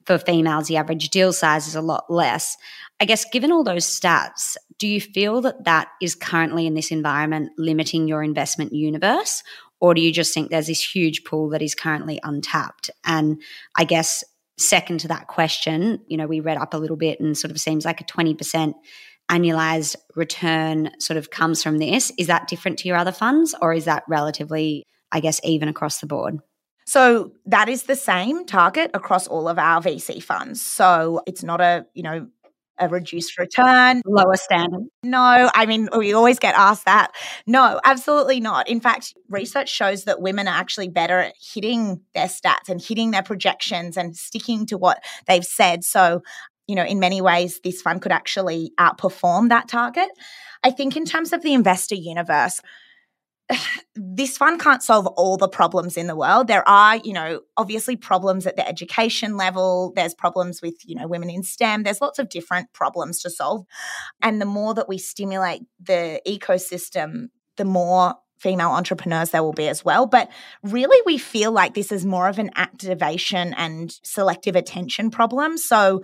for 0.06 0.18
females, 0.18 0.68
the 0.68 0.76
average 0.76 1.10
deal 1.10 1.32
size 1.32 1.66
is 1.66 1.74
a 1.74 1.80
lot 1.80 2.04
less. 2.08 2.56
I 3.00 3.04
guess, 3.04 3.24
given 3.30 3.50
all 3.50 3.64
those 3.64 3.86
stats, 3.86 4.56
do 4.78 4.86
you 4.86 5.00
feel 5.00 5.40
that 5.42 5.64
that 5.64 5.88
is 6.00 6.14
currently 6.14 6.66
in 6.66 6.74
this 6.74 6.90
environment 6.90 7.52
limiting 7.58 8.06
your 8.08 8.22
investment 8.22 8.72
universe? 8.72 9.42
Or 9.80 9.94
do 9.94 10.00
you 10.00 10.12
just 10.12 10.32
think 10.32 10.50
there's 10.50 10.68
this 10.68 10.94
huge 10.94 11.24
pool 11.24 11.50
that 11.50 11.62
is 11.62 11.74
currently 11.74 12.20
untapped? 12.22 12.90
And 13.04 13.42
I 13.74 13.84
guess, 13.84 14.24
second 14.56 15.00
to 15.00 15.08
that 15.08 15.26
question, 15.26 16.00
you 16.06 16.16
know, 16.16 16.26
we 16.26 16.40
read 16.40 16.58
up 16.58 16.74
a 16.74 16.78
little 16.78 16.96
bit 16.96 17.20
and 17.20 17.36
sort 17.36 17.50
of 17.50 17.60
seems 17.60 17.84
like 17.84 18.00
a 18.00 18.04
20% 18.04 18.74
annualized 19.30 19.96
return 20.14 20.90
sort 20.98 21.16
of 21.16 21.30
comes 21.30 21.62
from 21.62 21.78
this. 21.78 22.12
Is 22.18 22.28
that 22.28 22.48
different 22.48 22.78
to 22.80 22.88
your 22.88 22.96
other 22.96 23.12
funds 23.12 23.54
or 23.60 23.72
is 23.72 23.86
that 23.86 24.04
relatively, 24.08 24.84
I 25.10 25.20
guess, 25.20 25.40
even 25.44 25.68
across 25.68 26.00
the 26.00 26.06
board? 26.06 26.40
So 26.84 27.32
that 27.46 27.68
is 27.68 27.84
the 27.84 27.96
same 27.96 28.44
target 28.44 28.90
across 28.94 29.26
all 29.26 29.48
of 29.48 29.58
our 29.58 29.80
VC 29.80 30.22
funds. 30.22 30.60
So 30.60 31.22
it's 31.26 31.42
not 31.42 31.60
a, 31.60 31.86
you 31.94 32.02
know, 32.02 32.28
a 32.78 32.88
reduced 32.88 33.38
return. 33.38 34.02
Lower 34.04 34.36
standard. 34.36 34.82
No, 35.02 35.50
I 35.54 35.66
mean, 35.66 35.88
we 35.96 36.12
always 36.12 36.38
get 36.38 36.54
asked 36.56 36.84
that. 36.86 37.12
No, 37.46 37.80
absolutely 37.84 38.40
not. 38.40 38.68
In 38.68 38.80
fact, 38.80 39.14
research 39.28 39.68
shows 39.68 40.04
that 40.04 40.20
women 40.20 40.48
are 40.48 40.58
actually 40.58 40.88
better 40.88 41.20
at 41.20 41.34
hitting 41.40 42.00
their 42.14 42.26
stats 42.26 42.68
and 42.68 42.82
hitting 42.82 43.12
their 43.12 43.22
projections 43.22 43.96
and 43.96 44.16
sticking 44.16 44.66
to 44.66 44.76
what 44.76 45.02
they've 45.26 45.44
said. 45.44 45.84
So, 45.84 46.22
you 46.66 46.74
know, 46.74 46.84
in 46.84 46.98
many 46.98 47.20
ways, 47.20 47.60
this 47.62 47.80
fund 47.80 48.02
could 48.02 48.12
actually 48.12 48.72
outperform 48.78 49.50
that 49.50 49.68
target. 49.68 50.08
I 50.64 50.70
think, 50.70 50.96
in 50.96 51.04
terms 51.04 51.32
of 51.32 51.42
the 51.42 51.54
investor 51.54 51.94
universe, 51.94 52.60
this 53.94 54.36
fund 54.36 54.60
can't 54.60 54.82
solve 54.82 55.06
all 55.06 55.36
the 55.36 55.48
problems 55.48 55.96
in 55.96 56.06
the 56.06 56.16
world. 56.16 56.48
There 56.48 56.66
are, 56.68 56.96
you 56.96 57.12
know, 57.12 57.40
obviously 57.56 57.96
problems 57.96 58.46
at 58.46 58.56
the 58.56 58.66
education 58.66 59.36
level. 59.36 59.92
There's 59.94 60.14
problems 60.14 60.62
with, 60.62 60.74
you 60.84 60.94
know, 60.94 61.06
women 61.06 61.30
in 61.30 61.42
STEM. 61.42 61.82
There's 61.82 62.00
lots 62.00 62.18
of 62.18 62.28
different 62.28 62.72
problems 62.72 63.20
to 63.22 63.30
solve. 63.30 63.64
And 64.22 64.40
the 64.40 64.46
more 64.46 64.74
that 64.74 64.88
we 64.88 64.98
stimulate 64.98 65.62
the 65.80 66.20
ecosystem, 66.26 67.28
the 67.56 67.64
more 67.64 68.14
female 68.38 68.70
entrepreneurs 68.70 69.30
there 69.30 69.42
will 69.42 69.54
be 69.54 69.68
as 69.68 69.84
well. 69.84 70.06
But 70.06 70.30
really, 70.62 71.00
we 71.06 71.16
feel 71.16 71.50
like 71.50 71.72
this 71.72 71.90
is 71.90 72.04
more 72.04 72.28
of 72.28 72.38
an 72.38 72.50
activation 72.56 73.54
and 73.54 73.90
selective 74.02 74.54
attention 74.54 75.10
problem. 75.10 75.56
So, 75.56 76.02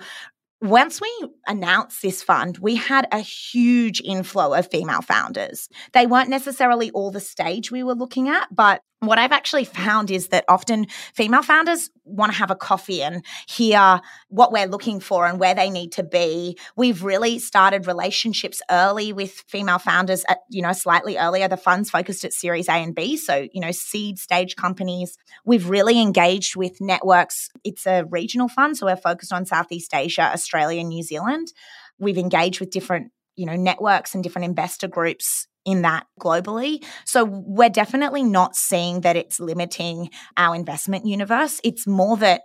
once 0.63 1.01
we 1.01 1.11
announced 1.47 2.03
this 2.03 2.23
fund, 2.23 2.59
we 2.59 2.77
had 2.77 3.07
a 3.13 3.21
huge 3.21 4.01
inflow 4.05 4.53
of 4.53 4.71
female 4.71 5.01
founders. 5.01 5.69
They 5.93 6.07
weren't 6.07 6.29
necessarily 6.29 6.91
all 6.91 7.11
the 7.11 7.21
stage 7.21 7.71
we 7.71 7.83
were 7.83 7.95
looking 7.95 8.29
at, 8.29 8.55
but 8.55 8.83
what 9.01 9.19
I've 9.19 9.33
actually 9.33 9.65
found 9.65 10.11
is 10.11 10.29
that 10.29 10.45
often 10.47 10.87
female 11.15 11.43
founders 11.43 11.91
want 12.05 12.33
to 12.33 12.39
have 12.39 12.51
a 12.51 12.57
coffee 12.57 13.03
and 13.03 13.25
hear 13.49 14.01
what 14.29 14.53
we're 14.53 14.67
looking 14.67 15.01
for 15.01 15.27
and 15.27 15.41
where 15.41 15.55
they 15.55 15.71
need 15.71 15.93
to 15.93 16.03
be. 16.03 16.59
We've 16.77 17.03
really 17.03 17.39
started 17.39 17.87
relationships 17.87 18.61
early 18.71 19.15
with 19.15 19.33
female 19.49 19.79
founders 19.79 20.23
at, 20.29 20.41
you 20.51 20.61
know, 20.61 20.73
slightly 20.73 21.17
earlier. 21.17 21.49
The 21.49 21.57
fund's 21.57 21.89
focused 21.89 22.25
at 22.25 22.35
Series 22.35 22.69
A 22.69 22.73
and 22.73 22.95
B, 22.95 23.17
so, 23.17 23.49
you 23.53 23.61
know, 23.61 23.73
seed 23.73 24.19
stage 24.19 24.57
companies. 24.57 25.17
We've 25.47 25.71
really 25.71 25.99
engaged 25.99 26.55
with 26.55 26.79
networks. 26.81 27.49
It's 27.65 27.87
a 27.87 28.05
regional 28.05 28.49
fund, 28.49 28.77
so 28.77 28.85
we're 28.85 28.97
focused 28.97 29.33
on 29.33 29.47
Southeast 29.47 29.95
Asia, 29.95 30.31
Australia, 30.33 30.85
New 30.85 31.03
Zealand. 31.03 31.55
We've 31.99 32.19
engaged 32.19 32.61
with 32.61 32.71
different 32.71 33.13
you 33.37 33.47
know 33.47 33.57
networks 33.57 34.15
and 34.15 34.23
different 34.23 34.45
investor 34.45 34.89
groups 34.89 35.47
in 35.65 35.83
that 35.83 36.07
globally. 36.21 36.85
So 37.05 37.25
we're 37.25 37.69
definitely 37.69 38.23
not 38.23 38.57
seeing 38.57 39.03
that 39.03 39.17
it's 39.17 39.41
limiting 39.41 40.11
our 40.37 40.55
investment 40.55 41.07
universe. 41.07 41.61
It's 41.63 41.87
more 41.87 42.17
that 42.19 42.43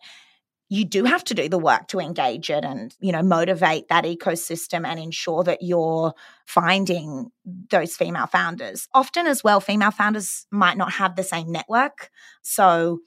you 0.70 0.84
do 0.84 1.04
have 1.04 1.24
to 1.26 1.34
do 1.34 1.48
the 1.48 1.60
work 1.60 1.88
to 1.88 2.00
engage 2.00 2.50
it 2.50 2.66
and 2.66 2.96
you 3.00 3.12
know 3.12 3.22
motivate 3.22 3.88
that 3.90 4.04
ecosystem 4.04 4.86
and 4.86 5.00
ensure 5.00 5.44
that 5.44 5.60
you're 5.62 6.14
finding 6.46 7.30
those 7.70 7.96
female 7.96 8.26
founders 8.26 8.88
often 8.94 9.28
as 9.28 9.44
well 9.44 9.60
female 9.60 9.92
founders 9.92 10.48
might 10.52 10.78
not 10.78 10.94
have 10.94 11.16
the 11.16 11.24
same 11.24 11.52
network 11.52 12.10
so 12.42 13.00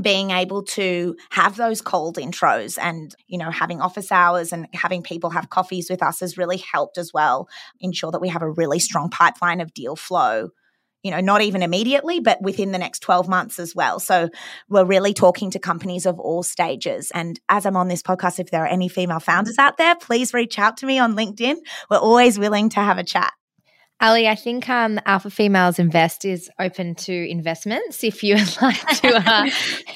being 0.00 0.30
able 0.30 0.62
to 0.62 1.16
have 1.30 1.56
those 1.56 1.80
cold 1.80 2.16
intros 2.16 2.78
and 2.80 3.14
you 3.26 3.38
know 3.38 3.50
having 3.50 3.80
office 3.80 4.10
hours 4.10 4.52
and 4.52 4.66
having 4.72 5.02
people 5.02 5.30
have 5.30 5.50
coffees 5.50 5.88
with 5.88 6.02
us 6.02 6.20
has 6.20 6.36
really 6.36 6.56
helped 6.72 6.98
as 6.98 7.12
well 7.12 7.48
ensure 7.80 8.10
that 8.10 8.20
we 8.20 8.28
have 8.28 8.42
a 8.42 8.50
really 8.50 8.78
strong 8.78 9.08
pipeline 9.08 9.60
of 9.60 9.72
deal 9.72 9.94
flow 9.94 10.48
you 11.04 11.10
know 11.12 11.20
not 11.20 11.42
even 11.42 11.62
immediately 11.62 12.18
but 12.18 12.42
within 12.42 12.72
the 12.72 12.78
next 12.78 13.00
12 13.00 13.28
months 13.28 13.60
as 13.60 13.74
well. 13.74 14.00
So 14.00 14.30
we're 14.68 14.84
really 14.84 15.14
talking 15.14 15.50
to 15.52 15.58
companies 15.60 16.06
of 16.06 16.18
all 16.18 16.42
stages. 16.42 17.12
And 17.12 17.38
as 17.48 17.64
i'm 17.66 17.76
on 17.76 17.88
this 17.88 18.02
podcast 18.02 18.40
if 18.40 18.50
there 18.50 18.64
are 18.64 18.68
any 18.68 18.88
female 18.88 19.20
founders 19.20 19.58
out 19.58 19.76
there 19.76 19.94
please 19.94 20.34
reach 20.34 20.58
out 20.58 20.78
to 20.78 20.86
me 20.86 20.98
on 20.98 21.14
linkedin. 21.14 21.56
We're 21.88 21.98
always 21.98 22.38
willing 22.38 22.70
to 22.70 22.80
have 22.80 22.98
a 22.98 23.04
chat 23.04 23.32
Ali, 24.04 24.28
I 24.28 24.34
think 24.34 24.68
um, 24.68 25.00
Alpha 25.06 25.30
Females 25.30 25.78
Invest 25.78 26.26
is 26.26 26.50
open 26.58 26.94
to 26.96 27.12
investments 27.30 28.04
if 28.04 28.22
you 28.22 28.34
would 28.34 28.60
like 28.60 28.86
to 28.98 29.16
uh, 29.16 29.46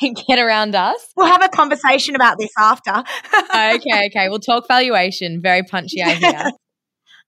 get 0.27 0.39
around 0.39 0.75
us. 0.75 1.13
We'll 1.15 1.27
have 1.27 1.45
a 1.45 1.49
conversation 1.51 2.17
about 2.17 2.39
this 2.39 2.51
after. 2.59 3.05
okay, 3.55 4.07
okay. 4.07 4.29
We'll 4.31 4.39
talk 4.39 4.67
valuation. 4.67 5.43
Very 5.43 5.63
punchy, 5.63 6.03
I 6.03 6.15
hear. 6.15 6.45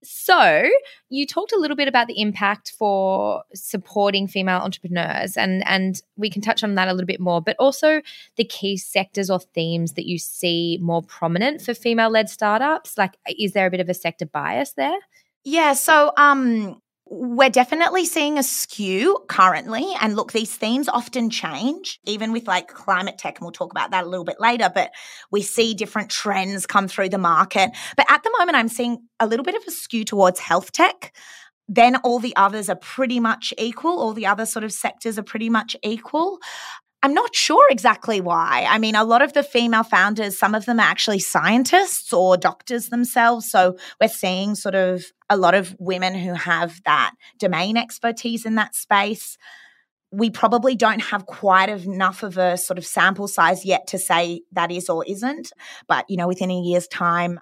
So, 0.02 0.66
you 1.10 1.26
talked 1.26 1.52
a 1.52 1.58
little 1.58 1.76
bit 1.76 1.86
about 1.86 2.06
the 2.06 2.18
impact 2.18 2.72
for 2.78 3.42
supporting 3.54 4.28
female 4.28 4.60
entrepreneurs, 4.60 5.36
and, 5.36 5.62
and 5.66 6.00
we 6.16 6.30
can 6.30 6.40
touch 6.40 6.64
on 6.64 6.74
that 6.76 6.88
a 6.88 6.94
little 6.94 7.06
bit 7.06 7.20
more, 7.20 7.42
but 7.42 7.54
also 7.58 8.00
the 8.36 8.44
key 8.44 8.78
sectors 8.78 9.28
or 9.28 9.40
themes 9.40 9.92
that 9.92 10.06
you 10.06 10.16
see 10.16 10.78
more 10.80 11.02
prominent 11.02 11.60
for 11.60 11.74
female 11.74 12.08
led 12.08 12.30
startups. 12.30 12.96
Like, 12.96 13.18
is 13.38 13.52
there 13.52 13.66
a 13.66 13.70
bit 13.70 13.80
of 13.80 13.90
a 13.90 13.94
sector 13.94 14.24
bias 14.24 14.72
there? 14.72 14.96
Yeah, 15.44 15.72
so 15.74 16.12
um 16.16 16.80
we're 17.12 17.50
definitely 17.50 18.04
seeing 18.04 18.38
a 18.38 18.42
skew 18.44 19.18
currently. 19.28 19.84
And 20.00 20.14
look, 20.14 20.30
these 20.30 20.54
themes 20.54 20.88
often 20.88 21.28
change, 21.28 21.98
even 22.06 22.30
with 22.30 22.46
like 22.46 22.68
climate 22.68 23.18
tech, 23.18 23.38
and 23.38 23.44
we'll 23.44 23.50
talk 23.50 23.72
about 23.72 23.90
that 23.90 24.04
a 24.04 24.08
little 24.08 24.24
bit 24.24 24.38
later. 24.38 24.70
But 24.72 24.92
we 25.32 25.42
see 25.42 25.74
different 25.74 26.10
trends 26.10 26.66
come 26.66 26.86
through 26.86 27.08
the 27.08 27.18
market. 27.18 27.70
But 27.96 28.06
at 28.08 28.22
the 28.22 28.32
moment, 28.38 28.56
I'm 28.56 28.68
seeing 28.68 28.98
a 29.18 29.26
little 29.26 29.44
bit 29.44 29.56
of 29.56 29.62
a 29.66 29.72
skew 29.72 30.04
towards 30.04 30.38
health 30.38 30.70
tech. 30.70 31.12
Then 31.68 31.96
all 31.96 32.20
the 32.20 32.34
others 32.36 32.68
are 32.68 32.76
pretty 32.76 33.18
much 33.18 33.52
equal. 33.58 33.98
All 33.98 34.12
the 34.12 34.26
other 34.26 34.46
sort 34.46 34.64
of 34.64 34.72
sectors 34.72 35.18
are 35.18 35.24
pretty 35.24 35.50
much 35.50 35.74
equal. 35.82 36.38
I'm 37.02 37.14
not 37.14 37.34
sure 37.34 37.66
exactly 37.70 38.20
why. 38.20 38.66
I 38.68 38.78
mean, 38.78 38.94
a 38.94 39.04
lot 39.04 39.22
of 39.22 39.32
the 39.32 39.42
female 39.42 39.84
founders, 39.84 40.36
some 40.36 40.54
of 40.54 40.66
them 40.66 40.78
are 40.78 40.86
actually 40.86 41.20
scientists 41.20 42.12
or 42.12 42.36
doctors 42.36 42.90
themselves. 42.90 43.50
So 43.50 43.78
we're 44.00 44.08
seeing 44.08 44.54
sort 44.54 44.74
of 44.74 45.04
a 45.30 45.36
lot 45.36 45.54
of 45.54 45.74
women 45.78 46.14
who 46.14 46.34
have 46.34 46.82
that 46.84 47.12
domain 47.38 47.78
expertise 47.78 48.44
in 48.44 48.56
that 48.56 48.74
space. 48.74 49.38
We 50.12 50.28
probably 50.28 50.76
don't 50.76 51.00
have 51.00 51.24
quite 51.24 51.70
enough 51.70 52.22
of 52.22 52.36
a 52.36 52.58
sort 52.58 52.76
of 52.76 52.84
sample 52.84 53.28
size 53.28 53.64
yet 53.64 53.86
to 53.88 53.98
say 53.98 54.42
that 54.52 54.70
is 54.70 54.90
or 54.90 55.02
isn't. 55.06 55.52
But, 55.88 56.04
you 56.10 56.18
know, 56.18 56.28
within 56.28 56.50
a 56.50 56.60
year's 56.60 56.88
time, 56.88 57.40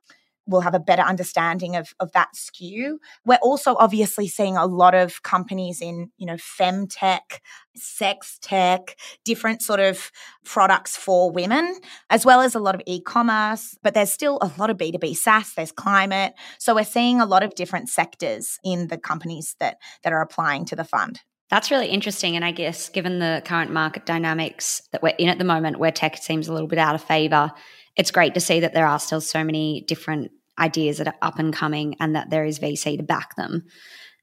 we'll 0.49 0.63
have 0.63 0.75
a 0.75 0.81
better 0.81 1.03
understanding 1.03 1.77
of, 1.77 1.95
of 2.01 2.11
that 2.13 2.35
skew. 2.35 2.99
We're 3.25 3.37
also 3.37 3.77
obviously 3.79 4.27
seeing 4.27 4.57
a 4.57 4.67
lot 4.67 4.95
of 4.95 5.23
companies 5.23 5.81
in, 5.81 6.11
you 6.17 6.27
know, 6.27 6.35
femtech, 6.35 7.41
sex 7.77 8.39
tech, 8.41 8.97
different 9.25 9.63
sort 9.63 9.79
of 9.79 10.11
products 10.45 10.97
for 10.97 11.31
women, 11.31 11.79
as 12.11 12.25
well 12.25 12.41
as 12.41 12.55
a 12.55 12.61
lot 12.61 12.75
of 12.75 12.83
e-commerce, 12.87 13.77
but 13.83 13.95
there's 13.95 14.13
still 14.13 14.39
a 14.41 14.51
lot 14.59 14.71
of 14.71 14.79
B2B 14.79 15.17
SaaS, 15.17 15.53
there's 15.55 15.71
climate. 15.71 16.35
So 16.59 16.75
we're 16.75 16.85
seeing 16.85 17.21
a 17.21 17.27
lot 17.27 17.43
of 17.43 17.55
different 17.55 17.89
sectors 17.89 18.59
in 18.65 18.89
the 18.89 18.99
companies 18.99 19.55
that 19.61 19.77
that 20.03 20.13
are 20.13 20.23
applying 20.23 20.65
to 20.67 20.77
the 20.77 20.85
fund. 20.85 21.21
That's 21.51 21.71
really 21.71 21.89
interesting. 21.89 22.37
And 22.37 22.45
I 22.45 22.51
guess 22.51 22.89
given 22.89 23.21
the 23.21 23.43
current 23.45 23.73
market 23.73 24.05
dynamics 24.05 24.83
that 24.93 25.03
we're 25.03 25.15
in 25.19 25.29
at 25.29 25.39
the 25.39 25.45
moment, 25.45 25.79
where 25.79 25.93
tech 25.93 26.19
seems 26.19 26.49
a 26.49 26.53
little 26.53 26.69
bit 26.69 26.79
out 26.79 26.95
of 26.95 27.03
favor, 27.03 27.51
it's 27.97 28.11
great 28.11 28.35
to 28.35 28.41
see 28.41 28.61
that 28.61 28.75
there 28.75 28.87
are 28.87 28.99
still 28.99 29.21
so 29.21 29.43
many 29.43 29.83
different 29.89 30.31
ideas 30.59 30.99
that 30.99 31.09
are 31.09 31.17
up 31.23 31.39
and 31.39 31.55
coming 31.55 31.97
and 32.01 32.15
that 32.15 32.31
there 32.31 32.45
is 32.45 32.59
VC 32.59 32.97
to 32.97 33.03
back 33.03 33.37
them. 33.37 33.65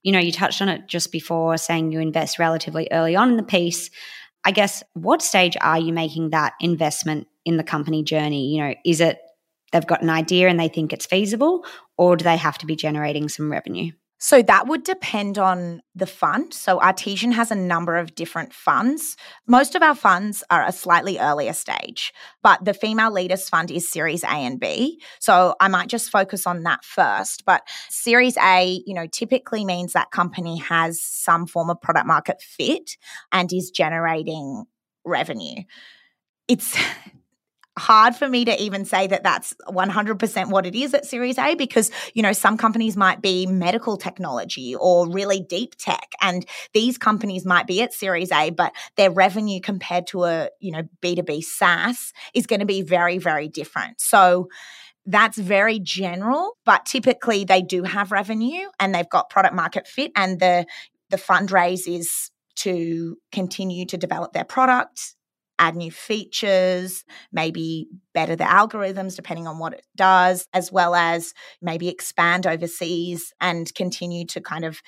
You 0.04 0.12
know, 0.12 0.20
you 0.20 0.32
touched 0.32 0.62
on 0.62 0.70
it 0.70 0.88
just 0.88 1.12
before 1.12 1.58
saying 1.58 1.92
you 1.92 2.00
invest 2.00 2.38
relatively 2.38 2.88
early 2.92 3.16
on 3.16 3.32
in 3.32 3.38
the 3.38 3.44
piece. 3.44 3.90
I 4.44 4.52
guess 4.52 4.84
what 4.94 5.22
stage 5.22 5.58
are 5.60 5.80
you 5.80 5.92
making 5.92 6.30
that 6.30 6.54
investment 6.60 7.28
in 7.46 7.58
the 7.58 7.64
company 7.64 8.04
journey? 8.04 8.48
You 8.50 8.62
know, 8.62 8.76
is 8.86 9.02
it 9.02 9.20
they've 9.72 9.86
got 9.86 10.04
an 10.04 10.10
idea 10.10 10.48
and 10.48 10.60
they 10.60 10.68
think 10.68 10.94
it's 10.94 11.08
feasible, 11.08 11.66
or 11.98 12.16
do 12.16 12.24
they 12.24 12.38
have 12.38 12.58
to 12.60 12.66
be 12.66 12.76
generating 12.76 13.30
some 13.30 13.52
revenue? 13.52 13.92
So 14.18 14.42
that 14.42 14.68
would 14.68 14.84
depend 14.84 15.38
on 15.38 15.82
the 15.94 16.06
fund. 16.08 16.54
So 16.54 16.80
Artesian 16.80 17.34
has 17.34 17.52
a 17.52 17.56
number 17.56 17.98
of 17.98 18.16
different 18.16 18.54
funds. 18.54 19.18
Most 19.46 19.76
of 19.76 19.84
our 19.84 19.96
funds 19.96 20.44
are 20.50 20.66
a 20.66 20.72
slightly 20.72 21.20
earlier 21.20 21.52
stage, 21.54 22.14
but 22.42 22.64
the 22.64 22.74
Female 22.74 23.12
Leaders 23.12 23.50
Fund 23.50 23.72
is 23.72 23.90
Series 23.90 24.24
A 24.24 24.28
and 24.28 24.60
B. 24.60 25.02
So 25.20 25.56
I 25.60 25.68
might 25.68 25.90
just 25.90 26.10
focus 26.10 26.48
on 26.48 26.64
that 26.64 26.86
first. 26.86 27.44
But 27.46 27.68
Series 27.90 28.38
A, 28.38 28.82
you 28.86 28.94
know, 28.94 29.06
typically 29.08 29.66
means 29.66 29.94
that 29.94 30.12
company 30.12 30.58
has 30.60 31.02
some 31.02 31.46
form 31.46 31.70
of 31.70 31.82
product 31.82 32.08
market 32.08 32.42
fit 32.42 32.98
and 33.32 33.52
is 33.52 33.70
generating 33.70 34.64
revenue. 35.04 35.64
It's 36.48 36.78
hard 37.78 38.16
for 38.16 38.28
me 38.30 38.46
to 38.46 38.62
even 38.62 38.86
say 38.86 39.08
that 39.08 39.24
that's 39.24 39.54
100% 39.68 40.50
what 40.50 40.66
it 40.66 40.76
is 40.76 40.94
at 40.94 41.06
Series 41.06 41.38
A 41.38 41.56
because, 41.56 41.92
you 42.14 42.24
know, 42.24 42.34
some 42.34 42.58
companies 42.58 42.96
might 42.96 43.22
be 43.22 43.46
medical 43.46 43.98
technology 43.98 44.76
or 44.76 45.10
really 45.10 45.42
deep 45.42 45.76
tech. 45.76 46.14
And 46.22 46.46
these 46.74 46.98
companies 46.98 47.46
might 47.46 47.68
be 47.68 47.82
at 47.82 47.94
Series 47.94 48.32
A, 48.32 48.50
but 48.50 48.74
their 48.96 49.12
revenue 49.12 49.60
compared 49.60 50.08
to 50.08 50.24
a, 50.24 50.50
you 50.60 50.72
know, 50.72 50.84
B2B 51.02 51.44
SaaS 51.44 52.14
is 52.34 52.48
going 52.48 52.62
to 52.62 52.66
be 52.66 52.82
very, 52.82 53.18
very 53.18 53.48
different. 53.48 54.00
So, 54.00 54.50
that's 55.08 55.38
very 55.38 55.78
general, 55.78 56.58
but 56.66 56.84
typically 56.88 57.46
they 57.46 57.62
do 57.62 57.84
have 57.84 58.12
revenue 58.12 58.68
and 58.80 58.94
they've 58.94 59.08
got 59.08 59.30
product 59.30 59.54
market 59.54 59.88
fit 59.88 60.12
and 60.16 60.40
the 60.40 60.66
the 61.12 61.18
fundraise 61.18 61.88
is 61.88 62.32
to 62.56 63.18
continue 63.32 63.86
to 63.86 63.98
develop 63.98 64.34
their 64.34 64.44
product 64.44 65.16
add 65.60 65.76
new 65.76 65.92
features, 65.92 67.04
maybe 67.32 67.88
better 68.14 68.36
the 68.36 68.44
algorithms 68.44 69.16
depending 69.16 69.48
on 69.48 69.60
what 69.60 69.74
it 69.74 69.86
does, 69.96 70.48
as 70.54 70.72
well 70.72 70.96
as 70.96 71.34
maybe 71.62 71.88
expand 71.88 72.46
overseas 72.46 73.34
and 73.40 73.74
continue 73.76 74.26
to 74.26 74.42
kind 74.42 74.66
of 74.66 74.82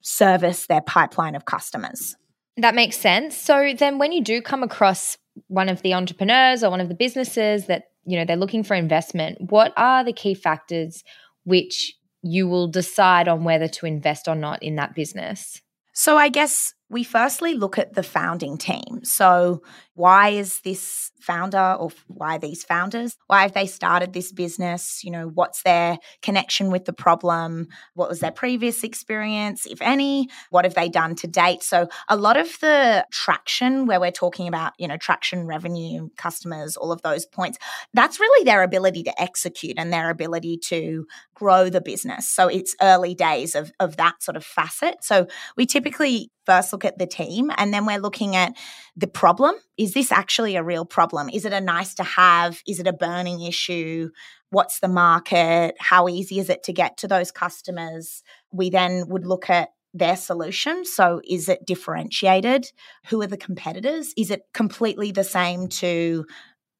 service 0.00 0.66
their 0.66 0.80
pipeline 0.80 1.34
of 1.34 1.44
customers. 1.44 2.16
That 2.56 2.74
makes 2.74 2.96
sense. 2.96 3.36
So 3.36 3.72
then 3.76 3.98
when 3.98 4.12
you 4.12 4.22
do 4.22 4.42
come 4.42 4.62
across 4.62 5.16
one 5.46 5.68
of 5.68 5.82
the 5.82 5.94
entrepreneurs 5.94 6.64
or 6.64 6.70
one 6.70 6.80
of 6.80 6.88
the 6.88 6.94
businesses 6.94 7.66
that, 7.66 7.84
you 8.04 8.18
know, 8.18 8.24
they're 8.24 8.36
looking 8.36 8.64
for 8.64 8.74
investment, 8.74 9.38
what 9.50 9.72
are 9.76 10.02
the 10.04 10.12
key 10.12 10.34
factors 10.34 11.04
which 11.44 11.94
you 12.22 12.48
will 12.48 12.66
decide 12.66 13.28
on 13.28 13.44
whether 13.44 13.68
to 13.68 13.86
invest 13.86 14.26
or 14.26 14.34
not 14.34 14.62
in 14.62 14.76
that 14.76 14.94
business? 14.94 15.62
So 15.92 16.16
I 16.16 16.28
guess 16.28 16.74
we 16.90 17.04
firstly 17.04 17.54
look 17.54 17.78
at 17.78 17.94
the 17.94 18.02
founding 18.02 18.56
team. 18.56 19.00
So, 19.04 19.62
why 19.94 20.30
is 20.30 20.60
this 20.60 21.10
founder 21.20 21.76
or 21.78 21.90
why 22.06 22.38
these 22.38 22.64
founders? 22.64 23.16
Why 23.26 23.42
have 23.42 23.52
they 23.52 23.66
started 23.66 24.12
this 24.12 24.32
business? 24.32 25.02
You 25.02 25.10
know, 25.10 25.26
what's 25.28 25.62
their 25.64 25.98
connection 26.22 26.70
with 26.70 26.84
the 26.84 26.92
problem? 26.92 27.66
What 27.94 28.08
was 28.08 28.20
their 28.20 28.30
previous 28.30 28.84
experience, 28.84 29.66
if 29.66 29.82
any? 29.82 30.28
What 30.50 30.64
have 30.64 30.74
they 30.74 30.88
done 30.88 31.14
to 31.16 31.26
date? 31.26 31.62
So, 31.62 31.88
a 32.08 32.16
lot 32.16 32.36
of 32.36 32.58
the 32.60 33.06
traction 33.10 33.86
where 33.86 34.00
we're 34.00 34.10
talking 34.10 34.48
about, 34.48 34.72
you 34.78 34.88
know, 34.88 34.96
traction, 34.96 35.46
revenue, 35.46 36.08
customers, 36.16 36.76
all 36.76 36.92
of 36.92 37.02
those 37.02 37.26
points, 37.26 37.58
that's 37.92 38.20
really 38.20 38.44
their 38.44 38.62
ability 38.62 39.02
to 39.02 39.20
execute 39.20 39.78
and 39.78 39.92
their 39.92 40.08
ability 40.08 40.58
to 40.68 41.06
grow 41.34 41.68
the 41.68 41.82
business. 41.82 42.28
So, 42.28 42.48
it's 42.48 42.74
early 42.80 43.14
days 43.14 43.54
of, 43.54 43.72
of 43.78 43.96
that 43.98 44.22
sort 44.22 44.36
of 44.36 44.44
facet. 44.44 45.04
So, 45.04 45.26
we 45.56 45.66
typically 45.66 46.30
first 46.48 46.72
look 46.78 46.84
at 46.84 46.98
the 46.98 47.06
team 47.06 47.50
and 47.56 47.74
then 47.74 47.86
we're 47.86 47.98
looking 47.98 48.36
at 48.36 48.56
the 48.96 49.08
problem. 49.08 49.56
Is 49.76 49.94
this 49.94 50.12
actually 50.12 50.54
a 50.54 50.62
real 50.62 50.84
problem? 50.84 51.28
Is 51.28 51.44
it 51.44 51.52
a 51.52 51.60
nice 51.60 51.94
to 51.94 52.04
have? 52.04 52.62
Is 52.68 52.78
it 52.78 52.86
a 52.86 52.92
burning 52.92 53.42
issue? 53.42 54.10
What's 54.50 54.78
the 54.78 54.88
market? 54.88 55.74
How 55.80 56.08
easy 56.08 56.38
is 56.38 56.48
it 56.48 56.62
to 56.64 56.72
get 56.72 56.96
to 56.98 57.08
those 57.08 57.32
customers? 57.32 58.22
We 58.52 58.70
then 58.70 59.08
would 59.08 59.26
look 59.26 59.50
at 59.50 59.70
their 59.92 60.16
solution. 60.16 60.84
So, 60.84 61.20
is 61.28 61.48
it 61.48 61.66
differentiated? 61.66 62.70
Who 63.06 63.20
are 63.22 63.26
the 63.26 63.36
competitors? 63.36 64.14
Is 64.16 64.30
it 64.30 64.42
completely 64.54 65.10
the 65.10 65.24
same 65.24 65.66
to, 65.68 66.24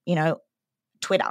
you 0.07 0.15
know, 0.15 0.37
Twitter? 1.01 1.31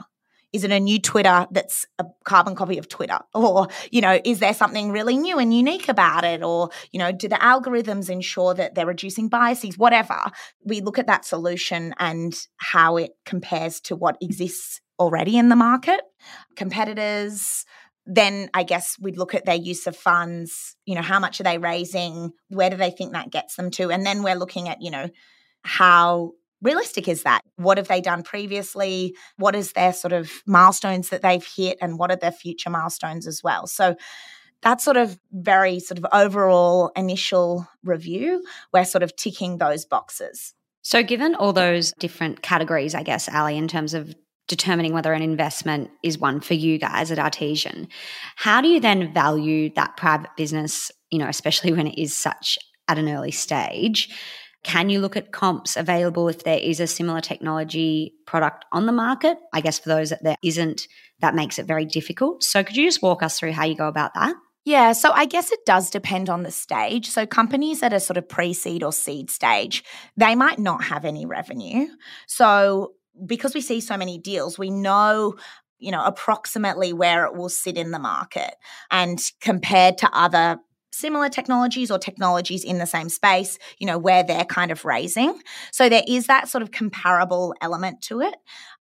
Is 0.54 0.64
it 0.64 0.72
a 0.72 0.80
new 0.80 1.00
Twitter 1.00 1.46
that's 1.52 1.86
a 2.00 2.06
carbon 2.24 2.56
copy 2.56 2.78
of 2.78 2.88
Twitter? 2.88 3.20
Or, 3.34 3.68
you 3.92 4.02
know, 4.02 4.20
is 4.24 4.40
there 4.40 4.54
something 4.54 4.92
really 4.92 5.18
new 5.18 5.38
and 5.40 5.54
unique 5.54 5.90
about 5.90 6.24
it? 6.24 6.44
Or, 6.44 6.70
you 6.92 7.00
know, 7.00 7.12
do 7.12 7.28
the 7.28 7.36
algorithms 7.36 8.10
ensure 8.10 8.54
that 8.54 8.76
they're 8.76 8.86
reducing 8.86 9.30
biases? 9.30 9.78
Whatever. 9.78 10.18
We 10.64 10.82
look 10.82 11.00
at 11.00 11.08
that 11.08 11.26
solution 11.26 11.94
and 12.00 12.36
how 12.58 12.98
it 12.98 13.12
compares 13.26 13.80
to 13.82 13.96
what 13.96 14.18
exists 14.22 14.82
already 15.00 15.38
in 15.38 15.50
the 15.50 15.56
market. 15.56 16.02
Competitors, 16.56 17.66
then 18.06 18.50
I 18.54 18.64
guess 18.64 18.98
we'd 19.00 19.18
look 19.18 19.36
at 19.36 19.46
their 19.46 19.56
use 19.56 19.86
of 19.86 19.96
funds, 19.96 20.76
you 20.86 20.96
know, 20.96 21.02
how 21.02 21.20
much 21.20 21.40
are 21.40 21.44
they 21.44 21.58
raising? 21.58 22.32
Where 22.50 22.70
do 22.70 22.78
they 22.78 22.92
think 22.92 23.12
that 23.12 23.32
gets 23.32 23.56
them 23.56 23.70
to? 23.72 23.92
And 23.92 24.06
then 24.06 24.24
we're 24.24 24.36
looking 24.36 24.70
at, 24.70 24.82
you 24.82 24.92
know, 24.92 25.10
how 25.62 26.32
realistic 26.62 27.08
is 27.08 27.24
that? 27.24 27.42
What 27.56 27.78
have 27.78 27.88
they 27.88 28.02
done 28.02 28.24
previously? 28.24 29.16
What 29.38 29.56
is 29.56 29.74
their 29.74 29.94
sort 29.94 30.14
of 30.14 30.32
milestones 30.46 31.10
that 31.10 31.22
they've 31.22 31.46
hit 31.46 31.78
and 31.82 31.98
what 31.98 32.12
are 32.12 32.18
their 32.18 32.32
future 32.32 32.70
milestones 32.70 33.28
as 33.28 33.44
well? 33.44 33.68
So 33.68 33.96
that 34.64 34.82
sort 34.82 34.98
of 34.98 35.20
very 35.32 35.80
sort 35.80 36.00
of 36.00 36.06
overall 36.12 36.92
initial 36.96 37.68
review, 37.84 38.44
we're 38.74 38.86
sort 38.86 39.04
of 39.04 39.16
ticking 39.16 39.58
those 39.58 39.86
boxes. 39.86 40.54
So 40.82 41.04
given 41.04 41.36
all 41.36 41.54
those 41.54 41.94
different 42.00 42.42
categories, 42.42 42.96
I 42.96 43.04
guess, 43.04 43.30
Ali, 43.30 43.58
in 43.58 43.68
terms 43.68 43.94
of 43.94 44.16
determining 44.48 44.94
whether 44.94 45.12
an 45.12 45.22
investment 45.22 45.90
is 46.02 46.18
one 46.18 46.40
for 46.40 46.54
you 46.54 46.78
guys 46.78 47.12
at 47.12 47.20
Artesian, 47.20 47.88
how 48.38 48.62
do 48.62 48.70
you 48.70 48.80
then 48.80 49.14
value 49.14 49.70
that 49.76 49.98
private 49.98 50.30
business, 50.38 50.90
you 51.12 51.20
know, 51.20 51.28
especially 51.28 51.74
when 51.74 51.88
it 51.88 52.02
is 52.02 52.16
such 52.16 52.58
at 52.88 52.98
an 52.98 53.10
early 53.10 53.32
stage? 53.32 54.10
Can 54.64 54.90
you 54.90 55.00
look 55.00 55.16
at 55.16 55.32
comps 55.32 55.78
available 55.78 56.28
if 56.28 56.44
there 56.44 56.58
is 56.60 56.80
a 56.80 56.88
similar 56.88 57.22
technology 57.22 58.14
product 58.26 58.66
on 58.72 58.86
the 58.86 58.92
market? 58.92 59.38
I 59.54 59.62
guess 59.62 59.80
for 59.80 59.90
those 59.90 60.10
that 60.10 60.24
there 60.24 60.36
isn't, 60.44 60.88
that 61.20 61.36
makes 61.36 61.58
it 61.58 61.66
very 61.66 61.86
difficult. 61.86 62.44
So 62.44 62.64
could 62.64 62.76
you 62.76 62.86
just 62.86 63.02
walk 63.02 63.24
us 63.24 63.40
through 63.40 63.54
how 63.54 63.66
you 63.66 63.76
go 63.76 63.88
about 63.88 64.14
that? 64.16 64.36
Yeah, 64.66 64.92
so 64.92 65.12
I 65.14 65.26
guess 65.26 65.54
it 65.54 65.66
does 65.66 65.90
depend 65.90 66.30
on 66.30 66.44
the 66.44 66.52
stage. 66.52 67.08
So 67.08 67.26
companies 67.26 67.82
at 67.82 67.94
a 67.94 68.02
sort 68.02 68.18
of 68.18 68.28
pre-seed 68.28 68.84
or 68.84 68.92
seed 68.92 69.30
stage, 69.30 69.82
they 70.18 70.36
might 70.36 70.60
not 70.60 70.84
have 70.84 71.06
any 71.06 71.26
revenue. 71.26 71.88
So 72.28 72.92
because 73.26 73.56
we 73.56 73.62
see 73.62 73.80
so 73.80 73.96
many 73.96 74.18
deals, 74.18 74.60
we 74.60 74.70
know 74.70 75.36
you 75.80 75.92
know 75.92 76.04
approximately 76.04 76.92
where 76.92 77.26
it 77.26 77.36
will 77.36 77.50
sit 77.50 77.78
in 77.78 77.92
the 77.92 78.00
market 78.00 78.56
and 78.92 79.20
compared 79.40 79.98
to 80.00 80.10
other 80.12 80.58
similar 80.92 81.30
technologies 81.30 81.92
or 81.92 82.00
technologies 82.00 82.64
in 82.64 82.78
the 82.78 82.86
same 82.86 83.10
space, 83.10 83.58
you 83.80 83.88
know, 83.88 83.98
where 83.98 84.24
they're 84.24 84.46
kind 84.46 84.72
of 84.72 84.86
raising. 84.86 85.40
So 85.72 85.90
there 85.90 86.04
is 86.08 86.28
that 86.28 86.50
sort 86.50 86.62
of 86.62 86.72
comparable 86.72 87.54
element 87.62 88.02
to 88.04 88.22
it. 88.22 88.36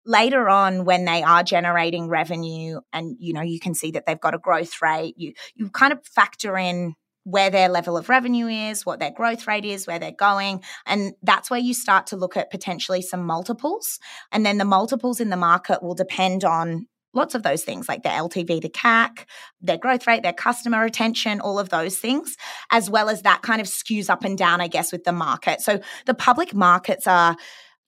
Later 0.06 0.48
on, 0.50 0.86
when 0.86 1.06
they 1.06 1.24
are 1.24 1.44
generating 1.44 2.08
revenue 2.08 2.80
and, 2.94 3.16
you 3.20 3.34
know, 3.34 3.42
you 3.42 3.60
can 3.60 3.74
see 3.74 3.92
that 3.92 4.06
they've 4.06 4.20
got 4.20 4.36
a 4.36 4.40
growth 4.40 4.82
rate, 4.82 5.16
you, 5.18 5.34
you 5.56 5.70
kind 5.70 5.92
of 5.92 6.06
factor 6.06 6.58
in 6.58 6.94
where 7.24 7.50
their 7.50 7.70
level 7.70 7.98
of 7.98 8.08
revenue 8.08 8.46
is, 8.48 8.86
what 8.86 9.00
their 9.00 9.12
growth 9.12 9.48
rate 9.48 9.66
is, 9.66 9.88
where 9.88 9.98
they're 9.98 10.12
going. 10.12 10.62
And 10.86 11.14
that's 11.24 11.50
where 11.50 11.60
you 11.60 11.74
start 11.74 12.08
to 12.08 12.18
look 12.18 12.38
at 12.38 12.52
potentially 12.52 13.02
some 13.02 13.26
multiples. 13.26 14.00
And 14.32 14.46
then 14.46 14.60
the 14.60 14.66
multiples 14.66 15.20
in 15.20 15.32
the 15.32 15.38
market 15.38 15.82
will 15.82 15.96
depend 15.96 16.46
on 16.46 16.86
lots 17.16 17.34
of 17.36 17.44
those 17.44 17.64
things 17.64 17.90
like 17.90 18.04
their 18.04 18.14
LTV 18.14 18.62
to 18.62 18.70
CAC, 18.70 19.26
their 19.62 19.78
growth 19.78 20.06
rate, 20.06 20.24
their 20.24 20.34
customer 20.34 20.82
retention, 20.82 21.40
all 21.40 21.58
of 21.58 21.70
those 21.70 21.98
things, 21.98 22.38
as 22.72 22.90
well 22.90 23.10
as 23.10 23.24
that 23.24 23.42
kind 23.42 23.62
of 23.62 23.68
skews 23.68 24.10
up 24.10 24.24
and 24.24 24.38
down, 24.38 24.62
I 24.62 24.68
guess, 24.68 24.92
with 24.92 25.04
the 25.04 25.12
market. 25.12 25.62
So 25.62 25.80
the 26.06 26.14
public 26.14 26.54
markets 26.54 27.08
are 27.08 27.36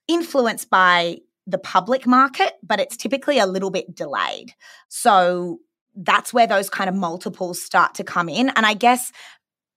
influenced 0.08 0.70
by 0.70 1.18
the 1.46 1.58
public 1.58 2.08
market, 2.08 2.54
but 2.64 2.80
it's 2.80 2.98
typically 2.98 3.40
a 3.40 3.46
little 3.46 3.70
bit 3.70 3.96
delayed. 3.96 4.54
So 4.90 5.60
that's 5.96 6.34
where 6.34 6.48
those 6.48 6.70
kind 6.70 6.90
of 6.90 6.96
multiples 6.96 7.62
start 7.62 7.96
to 7.96 8.04
come 8.04 8.30
in. 8.30 8.50
And 8.50 8.66
I 8.66 8.74
guess 8.74 9.12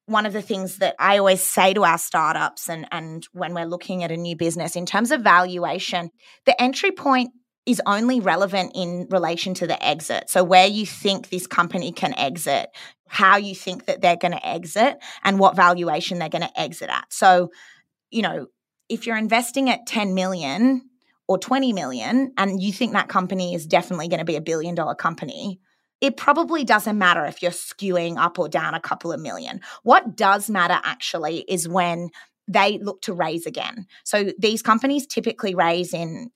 one 0.06 0.26
of 0.26 0.32
the 0.32 0.42
things 0.42 0.78
that 0.78 0.96
I 0.98 1.18
always 1.18 1.42
say 1.42 1.72
to 1.72 1.84
our 1.84 1.96
startups 1.96 2.68
and, 2.68 2.86
and 2.90 3.26
when 3.32 3.54
we're 3.54 3.64
looking 3.64 4.02
at 4.02 4.10
a 4.10 4.16
new 4.16 4.34
business 4.34 4.74
in 4.74 4.84
terms 4.84 5.12
of 5.12 5.22
valuation, 5.22 6.10
the 6.46 6.60
entry 6.60 6.90
point 6.90 7.30
is 7.66 7.80
only 7.86 8.20
relevant 8.20 8.72
in 8.74 9.06
relation 9.10 9.54
to 9.54 9.66
the 9.66 9.82
exit. 9.84 10.30
So, 10.30 10.42
where 10.42 10.66
you 10.66 10.86
think 10.86 11.28
this 11.28 11.46
company 11.46 11.92
can 11.92 12.14
exit, 12.14 12.70
how 13.08 13.36
you 13.36 13.54
think 13.54 13.86
that 13.86 14.00
they're 14.00 14.16
going 14.16 14.32
to 14.32 14.46
exit, 14.46 14.98
and 15.24 15.38
what 15.38 15.56
valuation 15.56 16.18
they're 16.18 16.28
going 16.28 16.42
to 16.42 16.60
exit 16.60 16.90
at. 16.90 17.12
So, 17.12 17.50
you 18.10 18.22
know, 18.22 18.46
if 18.88 19.06
you're 19.06 19.16
investing 19.16 19.70
at 19.70 19.86
10 19.86 20.14
million 20.14 20.82
or 21.28 21.38
20 21.38 21.72
million 21.72 22.32
and 22.36 22.60
you 22.60 22.72
think 22.72 22.92
that 22.92 23.08
company 23.08 23.54
is 23.54 23.66
definitely 23.66 24.08
going 24.08 24.18
to 24.18 24.24
be 24.24 24.36
a 24.36 24.40
billion 24.40 24.74
dollar 24.74 24.94
company, 24.94 25.60
it 26.00 26.16
probably 26.16 26.64
doesn't 26.64 26.98
matter 26.98 27.24
if 27.24 27.42
you're 27.42 27.50
skewing 27.50 28.16
up 28.16 28.38
or 28.38 28.48
down 28.48 28.74
a 28.74 28.80
couple 28.80 29.12
of 29.12 29.20
million. 29.20 29.60
What 29.82 30.16
does 30.16 30.50
matter 30.50 30.80
actually 30.82 31.44
is 31.48 31.68
when 31.68 32.10
they 32.48 32.78
look 32.78 33.02
to 33.02 33.12
raise 33.12 33.46
again. 33.46 33.86
So 34.02 34.32
these 34.38 34.60
companies 34.60 35.06
typically 35.06 35.54
raise 35.54 35.94
in 35.94 36.30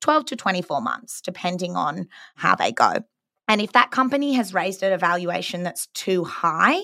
12 0.00 0.26
to 0.26 0.36
24 0.36 0.80
months, 0.80 1.20
depending 1.20 1.76
on 1.76 2.08
how 2.36 2.54
they 2.54 2.72
go. 2.72 2.94
And 3.48 3.60
if 3.60 3.72
that 3.72 3.90
company 3.90 4.34
has 4.34 4.54
raised 4.54 4.82
at 4.82 4.92
a 4.92 4.98
valuation 4.98 5.62
that's 5.62 5.86
too 5.94 6.24
high, 6.24 6.80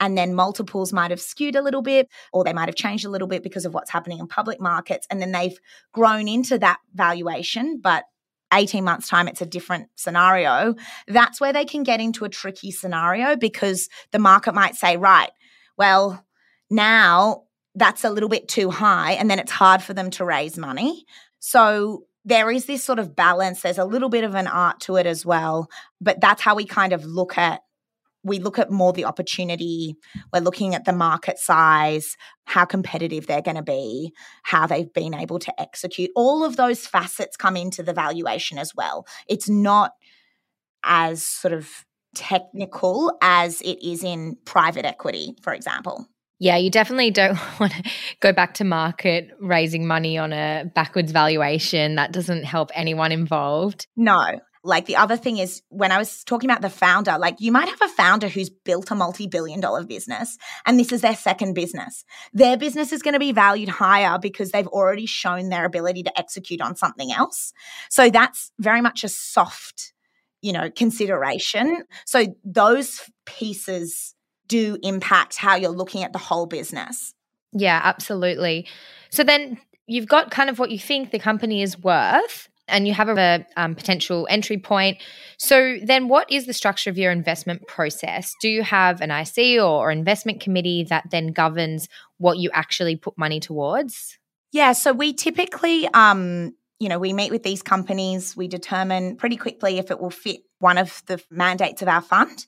and 0.00 0.18
then 0.18 0.34
multiples 0.34 0.92
might 0.92 1.12
have 1.12 1.20
skewed 1.20 1.54
a 1.54 1.62
little 1.62 1.82
bit, 1.82 2.08
or 2.32 2.42
they 2.42 2.52
might 2.52 2.68
have 2.68 2.74
changed 2.74 3.04
a 3.04 3.10
little 3.10 3.28
bit 3.28 3.44
because 3.44 3.64
of 3.64 3.72
what's 3.72 3.90
happening 3.90 4.18
in 4.18 4.26
public 4.26 4.60
markets, 4.60 5.06
and 5.10 5.22
then 5.22 5.32
they've 5.32 5.58
grown 5.92 6.26
into 6.26 6.58
that 6.58 6.78
valuation, 6.92 7.80
but 7.80 8.04
18 8.52 8.84
months' 8.84 9.08
time, 9.08 9.28
it's 9.28 9.40
a 9.40 9.46
different 9.46 9.88
scenario. 9.96 10.74
That's 11.08 11.40
where 11.40 11.52
they 11.52 11.64
can 11.64 11.82
get 11.82 12.00
into 12.00 12.24
a 12.24 12.28
tricky 12.28 12.70
scenario 12.70 13.36
because 13.36 13.88
the 14.12 14.18
market 14.18 14.54
might 14.54 14.76
say, 14.76 14.96
right, 14.96 15.30
well, 15.76 16.24
now 16.70 17.44
that's 17.74 18.04
a 18.04 18.10
little 18.10 18.28
bit 18.28 18.48
too 18.48 18.70
high, 18.70 19.12
and 19.12 19.30
then 19.30 19.38
it's 19.38 19.52
hard 19.52 19.82
for 19.82 19.94
them 19.94 20.10
to 20.10 20.24
raise 20.24 20.56
money. 20.58 21.04
So 21.38 22.04
there 22.24 22.50
is 22.50 22.66
this 22.66 22.82
sort 22.82 22.98
of 22.98 23.14
balance. 23.14 23.62
There's 23.62 23.78
a 23.78 23.84
little 23.84 24.08
bit 24.08 24.24
of 24.24 24.34
an 24.34 24.46
art 24.46 24.80
to 24.80 24.96
it 24.96 25.06
as 25.06 25.26
well. 25.26 25.68
But 26.00 26.20
that's 26.20 26.42
how 26.42 26.54
we 26.54 26.64
kind 26.64 26.92
of 26.92 27.04
look 27.04 27.36
at 27.38 27.60
we 28.26 28.38
look 28.38 28.58
at 28.58 28.70
more 28.70 28.92
the 28.92 29.04
opportunity. 29.04 29.96
We're 30.32 30.40
looking 30.40 30.74
at 30.74 30.86
the 30.86 30.94
market 30.94 31.38
size, 31.38 32.16
how 32.46 32.64
competitive 32.64 33.26
they're 33.26 33.42
going 33.42 33.56
to 33.56 33.62
be, 33.62 34.12
how 34.44 34.66
they've 34.66 34.90
been 34.90 35.12
able 35.12 35.38
to 35.40 35.60
execute. 35.60 36.10
All 36.16 36.42
of 36.42 36.56
those 36.56 36.86
facets 36.86 37.36
come 37.36 37.54
into 37.54 37.82
the 37.82 37.92
valuation 37.92 38.56
as 38.56 38.74
well. 38.74 39.06
It's 39.28 39.48
not 39.48 39.92
as 40.84 41.22
sort 41.22 41.52
of 41.52 41.84
technical 42.14 43.16
as 43.20 43.60
it 43.60 43.86
is 43.86 44.02
in 44.02 44.38
private 44.46 44.86
equity, 44.86 45.34
for 45.42 45.52
example. 45.52 46.08
Yeah, 46.38 46.56
you 46.56 46.70
definitely 46.70 47.10
don't 47.10 47.38
want 47.60 47.72
to 47.72 47.82
go 48.20 48.32
back 48.32 48.54
to 48.54 48.64
market 48.64 49.30
raising 49.40 49.86
money 49.86 50.18
on 50.18 50.32
a 50.32 50.64
backwards 50.74 51.12
valuation. 51.12 51.94
That 51.96 52.12
doesn't 52.12 52.44
help 52.44 52.70
anyone 52.74 53.12
involved. 53.12 53.86
No. 53.96 54.40
Like 54.66 54.86
the 54.86 54.96
other 54.96 55.18
thing 55.18 55.36
is 55.36 55.60
when 55.68 55.92
I 55.92 55.98
was 55.98 56.24
talking 56.24 56.48
about 56.48 56.62
the 56.62 56.70
founder, 56.70 57.18
like 57.18 57.36
you 57.38 57.52
might 57.52 57.68
have 57.68 57.82
a 57.82 57.88
founder 57.88 58.28
who's 58.28 58.48
built 58.48 58.90
a 58.90 58.94
multi 58.94 59.26
billion 59.26 59.60
dollar 59.60 59.84
business 59.84 60.38
and 60.64 60.80
this 60.80 60.90
is 60.90 61.02
their 61.02 61.14
second 61.14 61.52
business. 61.52 62.02
Their 62.32 62.56
business 62.56 62.90
is 62.90 63.02
going 63.02 63.12
to 63.12 63.20
be 63.20 63.32
valued 63.32 63.68
higher 63.68 64.18
because 64.18 64.52
they've 64.52 64.66
already 64.66 65.04
shown 65.04 65.50
their 65.50 65.66
ability 65.66 66.02
to 66.04 66.18
execute 66.18 66.62
on 66.62 66.76
something 66.76 67.12
else. 67.12 67.52
So 67.90 68.08
that's 68.08 68.52
very 68.58 68.80
much 68.80 69.04
a 69.04 69.08
soft, 69.08 69.92
you 70.40 70.52
know, 70.54 70.70
consideration. 70.70 71.84
So 72.06 72.34
those 72.42 73.02
pieces 73.26 74.13
do 74.48 74.78
impact 74.82 75.36
how 75.36 75.56
you're 75.56 75.70
looking 75.70 76.02
at 76.02 76.12
the 76.12 76.18
whole 76.18 76.46
business. 76.46 77.14
Yeah, 77.52 77.80
absolutely. 77.82 78.66
So 79.10 79.24
then 79.24 79.58
you've 79.86 80.08
got 80.08 80.30
kind 80.30 80.50
of 80.50 80.58
what 80.58 80.70
you 80.70 80.78
think 80.78 81.10
the 81.10 81.18
company 81.18 81.62
is 81.62 81.78
worth 81.78 82.48
and 82.66 82.88
you 82.88 82.94
have 82.94 83.08
a 83.08 83.46
um, 83.56 83.74
potential 83.74 84.26
entry 84.30 84.58
point. 84.58 84.98
So 85.38 85.76
then 85.82 86.08
what 86.08 86.30
is 86.30 86.46
the 86.46 86.54
structure 86.54 86.90
of 86.90 86.96
your 86.96 87.12
investment 87.12 87.66
process? 87.66 88.32
Do 88.40 88.48
you 88.48 88.62
have 88.62 89.00
an 89.00 89.10
IC 89.10 89.60
or, 89.60 89.86
or 89.86 89.90
investment 89.90 90.40
committee 90.40 90.84
that 90.84 91.10
then 91.10 91.28
governs 91.28 91.88
what 92.18 92.38
you 92.38 92.50
actually 92.52 92.96
put 92.96 93.18
money 93.18 93.40
towards? 93.40 94.18
Yeah, 94.50 94.72
so 94.72 94.92
we 94.92 95.12
typically 95.12 95.88
um 95.88 96.54
you 96.80 96.88
know, 96.88 96.98
we 96.98 97.12
meet 97.12 97.30
with 97.30 97.44
these 97.44 97.62
companies, 97.62 98.36
we 98.36 98.48
determine 98.48 99.16
pretty 99.16 99.36
quickly 99.36 99.78
if 99.78 99.90
it 99.90 100.00
will 100.00 100.10
fit 100.10 100.40
one 100.58 100.76
of 100.76 101.02
the 101.06 101.22
mandates 101.30 101.82
of 101.82 101.88
our 101.88 102.02
fund. 102.02 102.46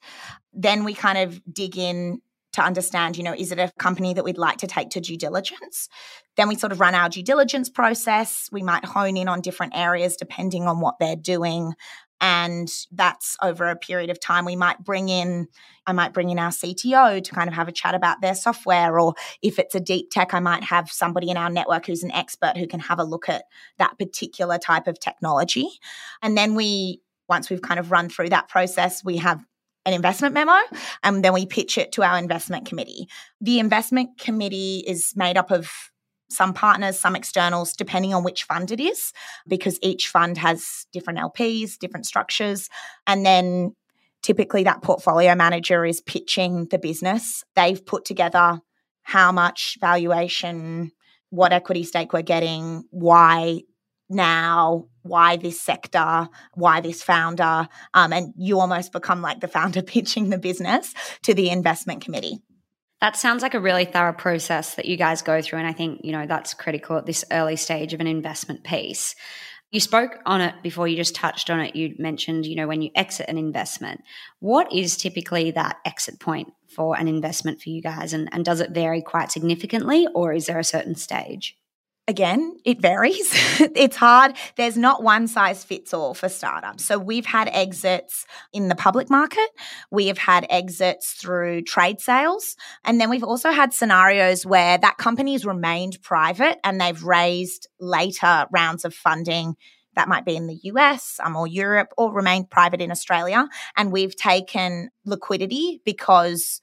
Then 0.56 0.84
we 0.84 0.94
kind 0.94 1.18
of 1.18 1.40
dig 1.52 1.78
in 1.78 2.20
to 2.54 2.62
understand, 2.62 3.18
you 3.18 3.22
know, 3.22 3.34
is 3.34 3.52
it 3.52 3.58
a 3.58 3.70
company 3.78 4.14
that 4.14 4.24
we'd 4.24 4.38
like 4.38 4.56
to 4.58 4.66
take 4.66 4.88
to 4.90 5.00
due 5.00 5.18
diligence? 5.18 5.90
Then 6.36 6.48
we 6.48 6.56
sort 6.56 6.72
of 6.72 6.80
run 6.80 6.94
our 6.94 7.10
due 7.10 7.22
diligence 7.22 7.68
process. 7.68 8.48
We 8.50 8.62
might 8.62 8.84
hone 8.84 9.18
in 9.18 9.28
on 9.28 9.42
different 9.42 9.76
areas 9.76 10.16
depending 10.16 10.66
on 10.66 10.80
what 10.80 10.94
they're 10.98 11.16
doing. 11.16 11.74
And 12.18 12.72
that's 12.92 13.36
over 13.42 13.68
a 13.68 13.76
period 13.76 14.08
of 14.08 14.18
time. 14.18 14.46
We 14.46 14.56
might 14.56 14.82
bring 14.82 15.10
in, 15.10 15.48
I 15.86 15.92
might 15.92 16.14
bring 16.14 16.30
in 16.30 16.38
our 16.38 16.50
CTO 16.50 17.22
to 17.22 17.34
kind 17.34 17.46
of 17.46 17.54
have 17.54 17.68
a 17.68 17.72
chat 17.72 17.94
about 17.94 18.22
their 18.22 18.34
software. 18.34 18.98
Or 18.98 19.12
if 19.42 19.58
it's 19.58 19.74
a 19.74 19.80
deep 19.80 20.10
tech, 20.10 20.32
I 20.32 20.40
might 20.40 20.64
have 20.64 20.90
somebody 20.90 21.28
in 21.28 21.36
our 21.36 21.50
network 21.50 21.84
who's 21.84 22.02
an 22.02 22.12
expert 22.12 22.56
who 22.56 22.66
can 22.66 22.80
have 22.80 22.98
a 22.98 23.04
look 23.04 23.28
at 23.28 23.44
that 23.76 23.98
particular 23.98 24.56
type 24.56 24.86
of 24.86 24.98
technology. 24.98 25.68
And 26.22 26.38
then 26.38 26.54
we, 26.54 27.02
once 27.28 27.50
we've 27.50 27.60
kind 27.60 27.78
of 27.78 27.90
run 27.90 28.08
through 28.08 28.30
that 28.30 28.48
process, 28.48 29.04
we 29.04 29.18
have 29.18 29.44
an 29.87 29.94
investment 29.94 30.35
memo 30.35 30.59
and 31.03 31.25
then 31.25 31.33
we 31.33 31.46
pitch 31.46 31.79
it 31.79 31.92
to 31.92 32.03
our 32.03 32.18
investment 32.18 32.66
committee. 32.66 33.09
The 33.40 33.61
investment 33.61 34.18
committee 34.18 34.85
is 34.87 35.12
made 35.16 35.38
up 35.38 35.51
of 35.51 35.70
some 36.29 36.53
partners, 36.53 36.99
some 36.99 37.14
externals, 37.14 37.72
depending 37.75 38.12
on 38.12 38.25
which 38.25 38.42
fund 38.42 38.72
it 38.72 38.81
is, 38.81 39.12
because 39.46 39.79
each 39.81 40.09
fund 40.09 40.37
has 40.38 40.87
different 40.92 41.20
LPs, 41.20 41.79
different 41.79 42.05
structures. 42.05 42.68
And 43.07 43.25
then 43.25 43.77
typically 44.22 44.64
that 44.64 44.83
portfolio 44.83 45.37
manager 45.37 45.87
is 45.87 46.01
pitching 46.01 46.66
the 46.72 46.79
business. 46.79 47.44
They've 47.55 47.85
put 47.85 48.05
together 48.05 48.61
how 49.03 49.31
much 49.31 49.79
valuation, 49.81 50.90
what 51.31 51.53
equity 51.53 51.85
stake 51.85 52.12
we're 52.12 52.22
getting, 52.22 52.83
why 52.90 53.61
now 54.08 54.86
why 55.02 55.36
this 55.36 55.60
sector 55.60 56.28
why 56.54 56.80
this 56.80 57.02
founder 57.02 57.68
um, 57.94 58.12
and 58.12 58.34
you 58.36 58.60
almost 58.60 58.92
become 58.92 59.22
like 59.22 59.40
the 59.40 59.48
founder 59.48 59.82
pitching 59.82 60.30
the 60.30 60.38
business 60.38 60.94
to 61.22 61.34
the 61.34 61.50
investment 61.50 62.02
committee. 62.02 62.38
That 63.00 63.16
sounds 63.16 63.42
like 63.42 63.54
a 63.54 63.60
really 63.60 63.84
thorough 63.84 64.14
process 64.14 64.74
that 64.76 64.86
you 64.86 64.96
guys 64.96 65.22
go 65.22 65.42
through 65.42 65.58
and 65.58 65.68
i 65.68 65.72
think 65.72 66.00
you 66.04 66.12
know 66.12 66.26
that's 66.26 66.54
critical 66.54 66.96
at 66.96 67.06
this 67.06 67.24
early 67.30 67.56
stage 67.56 67.92
of 67.92 68.00
an 68.00 68.06
investment 68.06 68.64
piece. 68.64 69.14
You 69.72 69.80
spoke 69.80 70.18
on 70.24 70.40
it 70.40 70.54
before 70.62 70.86
you 70.86 70.96
just 70.96 71.16
touched 71.16 71.50
on 71.50 71.58
it. 71.60 71.74
You 71.74 71.94
mentioned 71.98 72.46
you 72.46 72.56
know 72.56 72.68
when 72.68 72.82
you 72.82 72.90
exit 72.94 73.28
an 73.28 73.38
investment 73.38 74.02
what 74.38 74.72
is 74.72 74.96
typically 74.96 75.50
that 75.52 75.78
exit 75.84 76.20
point 76.20 76.52
for 76.68 76.96
an 76.96 77.08
investment 77.08 77.60
for 77.60 77.70
you 77.70 77.82
guys 77.82 78.12
and, 78.12 78.28
and 78.32 78.44
does 78.44 78.60
it 78.60 78.70
vary 78.70 79.02
quite 79.02 79.30
significantly 79.30 80.06
or 80.14 80.32
is 80.32 80.46
there 80.46 80.58
a 80.58 80.64
certain 80.64 80.94
stage 80.94 81.56
again, 82.08 82.56
it 82.64 82.80
varies. 82.80 83.32
it's 83.60 83.96
hard. 83.96 84.36
There's 84.56 84.76
not 84.76 85.02
one 85.02 85.26
size 85.26 85.64
fits 85.64 85.92
all 85.92 86.14
for 86.14 86.28
startups. 86.28 86.84
So 86.84 86.98
we've 86.98 87.26
had 87.26 87.48
exits 87.52 88.26
in 88.52 88.68
the 88.68 88.74
public 88.74 89.10
market, 89.10 89.48
we 89.90 90.06
have 90.06 90.18
had 90.18 90.46
exits 90.48 91.12
through 91.12 91.62
trade 91.62 92.00
sales, 92.00 92.56
and 92.84 93.00
then 93.00 93.10
we've 93.10 93.24
also 93.24 93.50
had 93.50 93.72
scenarios 93.72 94.46
where 94.46 94.78
that 94.78 94.98
company's 94.98 95.44
remained 95.44 95.98
private 96.02 96.58
and 96.64 96.80
they've 96.80 97.02
raised 97.02 97.68
later 97.80 98.46
rounds 98.52 98.84
of 98.84 98.94
funding. 98.94 99.56
That 99.94 100.08
might 100.08 100.26
be 100.26 100.36
in 100.36 100.46
the 100.46 100.60
US 100.64 101.18
um, 101.24 101.36
or 101.36 101.46
Europe 101.46 101.92
or 101.96 102.12
remained 102.12 102.50
private 102.50 102.82
in 102.82 102.90
Australia. 102.90 103.48
And 103.76 103.90
we've 103.90 104.14
taken 104.14 104.90
liquidity 105.04 105.80
because 105.84 106.60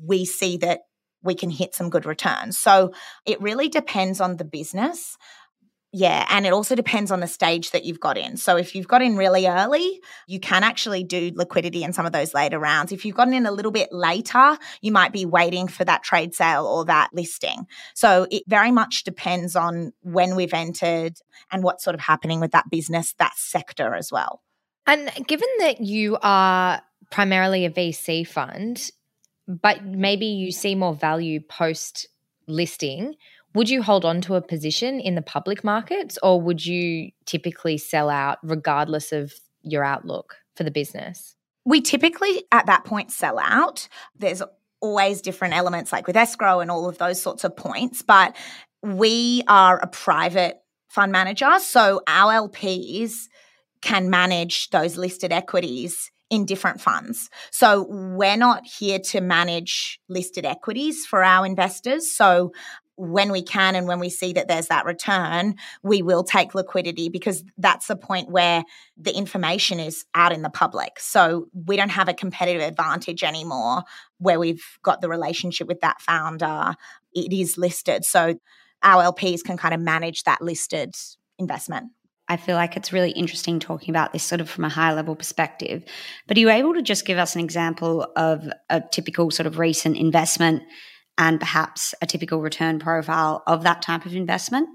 we 0.00 0.24
see 0.24 0.56
that 0.58 0.80
we 1.26 1.34
can 1.34 1.50
hit 1.50 1.74
some 1.74 1.90
good 1.90 2.06
returns. 2.06 2.56
So 2.56 2.92
it 3.26 3.40
really 3.40 3.68
depends 3.68 4.20
on 4.20 4.36
the 4.36 4.44
business. 4.44 5.18
Yeah, 5.92 6.26
and 6.28 6.44
it 6.44 6.52
also 6.52 6.74
depends 6.74 7.10
on 7.10 7.20
the 7.20 7.26
stage 7.26 7.70
that 7.70 7.84
you've 7.84 8.00
got 8.00 8.18
in. 8.18 8.36
So 8.36 8.56
if 8.56 8.74
you've 8.74 8.88
got 8.88 9.00
in 9.00 9.16
really 9.16 9.46
early, 9.46 10.00
you 10.26 10.38
can 10.38 10.62
actually 10.62 11.04
do 11.04 11.32
liquidity 11.34 11.84
in 11.84 11.94
some 11.94 12.04
of 12.04 12.12
those 12.12 12.34
later 12.34 12.58
rounds. 12.58 12.92
If 12.92 13.06
you've 13.06 13.16
gotten 13.16 13.32
in 13.32 13.46
a 13.46 13.50
little 13.50 13.70
bit 13.70 13.90
later, 13.92 14.58
you 14.82 14.92
might 14.92 15.12
be 15.12 15.24
waiting 15.24 15.68
for 15.68 15.84
that 15.84 16.02
trade 16.02 16.34
sale 16.34 16.66
or 16.66 16.84
that 16.84 17.10
listing. 17.14 17.66
So 17.94 18.26
it 18.30 18.42
very 18.46 18.72
much 18.72 19.04
depends 19.04 19.56
on 19.56 19.92
when 20.02 20.36
we've 20.36 20.52
entered 20.52 21.14
and 21.50 21.62
what's 21.62 21.84
sort 21.84 21.94
of 21.94 22.00
happening 22.00 22.40
with 22.40 22.50
that 22.50 22.68
business, 22.70 23.14
that 23.18 23.32
sector 23.36 23.94
as 23.94 24.12
well. 24.12 24.42
And 24.86 25.10
given 25.26 25.48
that 25.60 25.80
you 25.80 26.18
are 26.20 26.82
primarily 27.10 27.64
a 27.64 27.70
VC 27.70 28.26
fund, 28.26 28.90
but 29.46 29.84
maybe 29.84 30.26
you 30.26 30.52
see 30.52 30.74
more 30.74 30.94
value 30.94 31.40
post 31.40 32.08
listing, 32.46 33.14
would 33.54 33.70
you 33.70 33.82
hold 33.82 34.04
on 34.04 34.20
to 34.22 34.34
a 34.34 34.42
position 34.42 35.00
in 35.00 35.14
the 35.14 35.22
public 35.22 35.64
markets 35.64 36.18
or 36.22 36.40
would 36.40 36.64
you 36.64 37.10
typically 37.24 37.78
sell 37.78 38.10
out 38.10 38.38
regardless 38.42 39.12
of 39.12 39.32
your 39.62 39.82
outlook 39.82 40.36
for 40.54 40.64
the 40.64 40.70
business? 40.70 41.34
We 41.64 41.80
typically 41.80 42.44
at 42.52 42.66
that 42.66 42.84
point 42.84 43.10
sell 43.10 43.38
out. 43.38 43.88
There's 44.16 44.42
always 44.80 45.20
different 45.20 45.54
elements 45.54 45.90
like 45.90 46.06
with 46.06 46.16
escrow 46.16 46.60
and 46.60 46.70
all 46.70 46.88
of 46.88 46.98
those 46.98 47.20
sorts 47.20 47.44
of 47.44 47.56
points, 47.56 48.02
but 48.02 48.36
we 48.82 49.42
are 49.48 49.78
a 49.78 49.86
private 49.86 50.60
fund 50.88 51.10
manager. 51.10 51.58
So 51.58 52.02
our 52.06 52.48
LPs 52.48 53.28
can 53.80 54.10
manage 54.10 54.70
those 54.70 54.96
listed 54.96 55.32
equities 55.32 56.10
in 56.30 56.44
different 56.44 56.80
funds. 56.80 57.30
So 57.50 57.86
we're 57.88 58.36
not 58.36 58.66
here 58.66 58.98
to 58.98 59.20
manage 59.20 60.00
listed 60.08 60.44
equities 60.44 61.06
for 61.06 61.22
our 61.22 61.46
investors. 61.46 62.10
So 62.10 62.52
when 62.96 63.30
we 63.30 63.42
can 63.42 63.76
and 63.76 63.86
when 63.86 64.00
we 64.00 64.08
see 64.08 64.32
that 64.32 64.48
there's 64.48 64.68
that 64.68 64.86
return, 64.86 65.54
we 65.82 66.02
will 66.02 66.24
take 66.24 66.54
liquidity 66.54 67.08
because 67.10 67.44
that's 67.58 67.86
the 67.86 67.96
point 67.96 68.30
where 68.30 68.64
the 68.96 69.14
information 69.14 69.78
is 69.78 70.04
out 70.14 70.32
in 70.32 70.42
the 70.42 70.50
public. 70.50 70.98
So 70.98 71.48
we 71.52 71.76
don't 71.76 71.90
have 71.90 72.08
a 72.08 72.14
competitive 72.14 72.62
advantage 72.62 73.22
anymore 73.22 73.82
where 74.18 74.38
we've 74.38 74.64
got 74.82 75.02
the 75.02 75.10
relationship 75.10 75.68
with 75.68 75.82
that 75.82 76.00
founder. 76.00 76.74
It 77.14 77.32
is 77.32 77.58
listed. 77.58 78.04
So 78.04 78.38
our 78.82 79.12
LPs 79.12 79.42
can 79.44 79.58
kind 79.58 79.74
of 79.74 79.80
manage 79.80 80.24
that 80.24 80.40
listed 80.40 80.94
investment. 81.38 81.90
I 82.28 82.36
feel 82.36 82.56
like 82.56 82.76
it's 82.76 82.92
really 82.92 83.10
interesting 83.12 83.60
talking 83.60 83.90
about 83.90 84.12
this 84.12 84.22
sort 84.22 84.40
of 84.40 84.50
from 84.50 84.64
a 84.64 84.68
high 84.68 84.92
level 84.92 85.14
perspective. 85.14 85.84
But 86.26 86.36
are 86.36 86.40
you 86.40 86.50
able 86.50 86.74
to 86.74 86.82
just 86.82 87.06
give 87.06 87.18
us 87.18 87.34
an 87.34 87.40
example 87.40 88.10
of 88.16 88.48
a 88.68 88.80
typical 88.80 89.30
sort 89.30 89.46
of 89.46 89.58
recent 89.58 89.96
investment 89.96 90.62
and 91.18 91.38
perhaps 91.38 91.94
a 92.02 92.06
typical 92.06 92.40
return 92.40 92.78
profile 92.78 93.42
of 93.46 93.62
that 93.62 93.82
type 93.82 94.06
of 94.06 94.14
investment? 94.14 94.68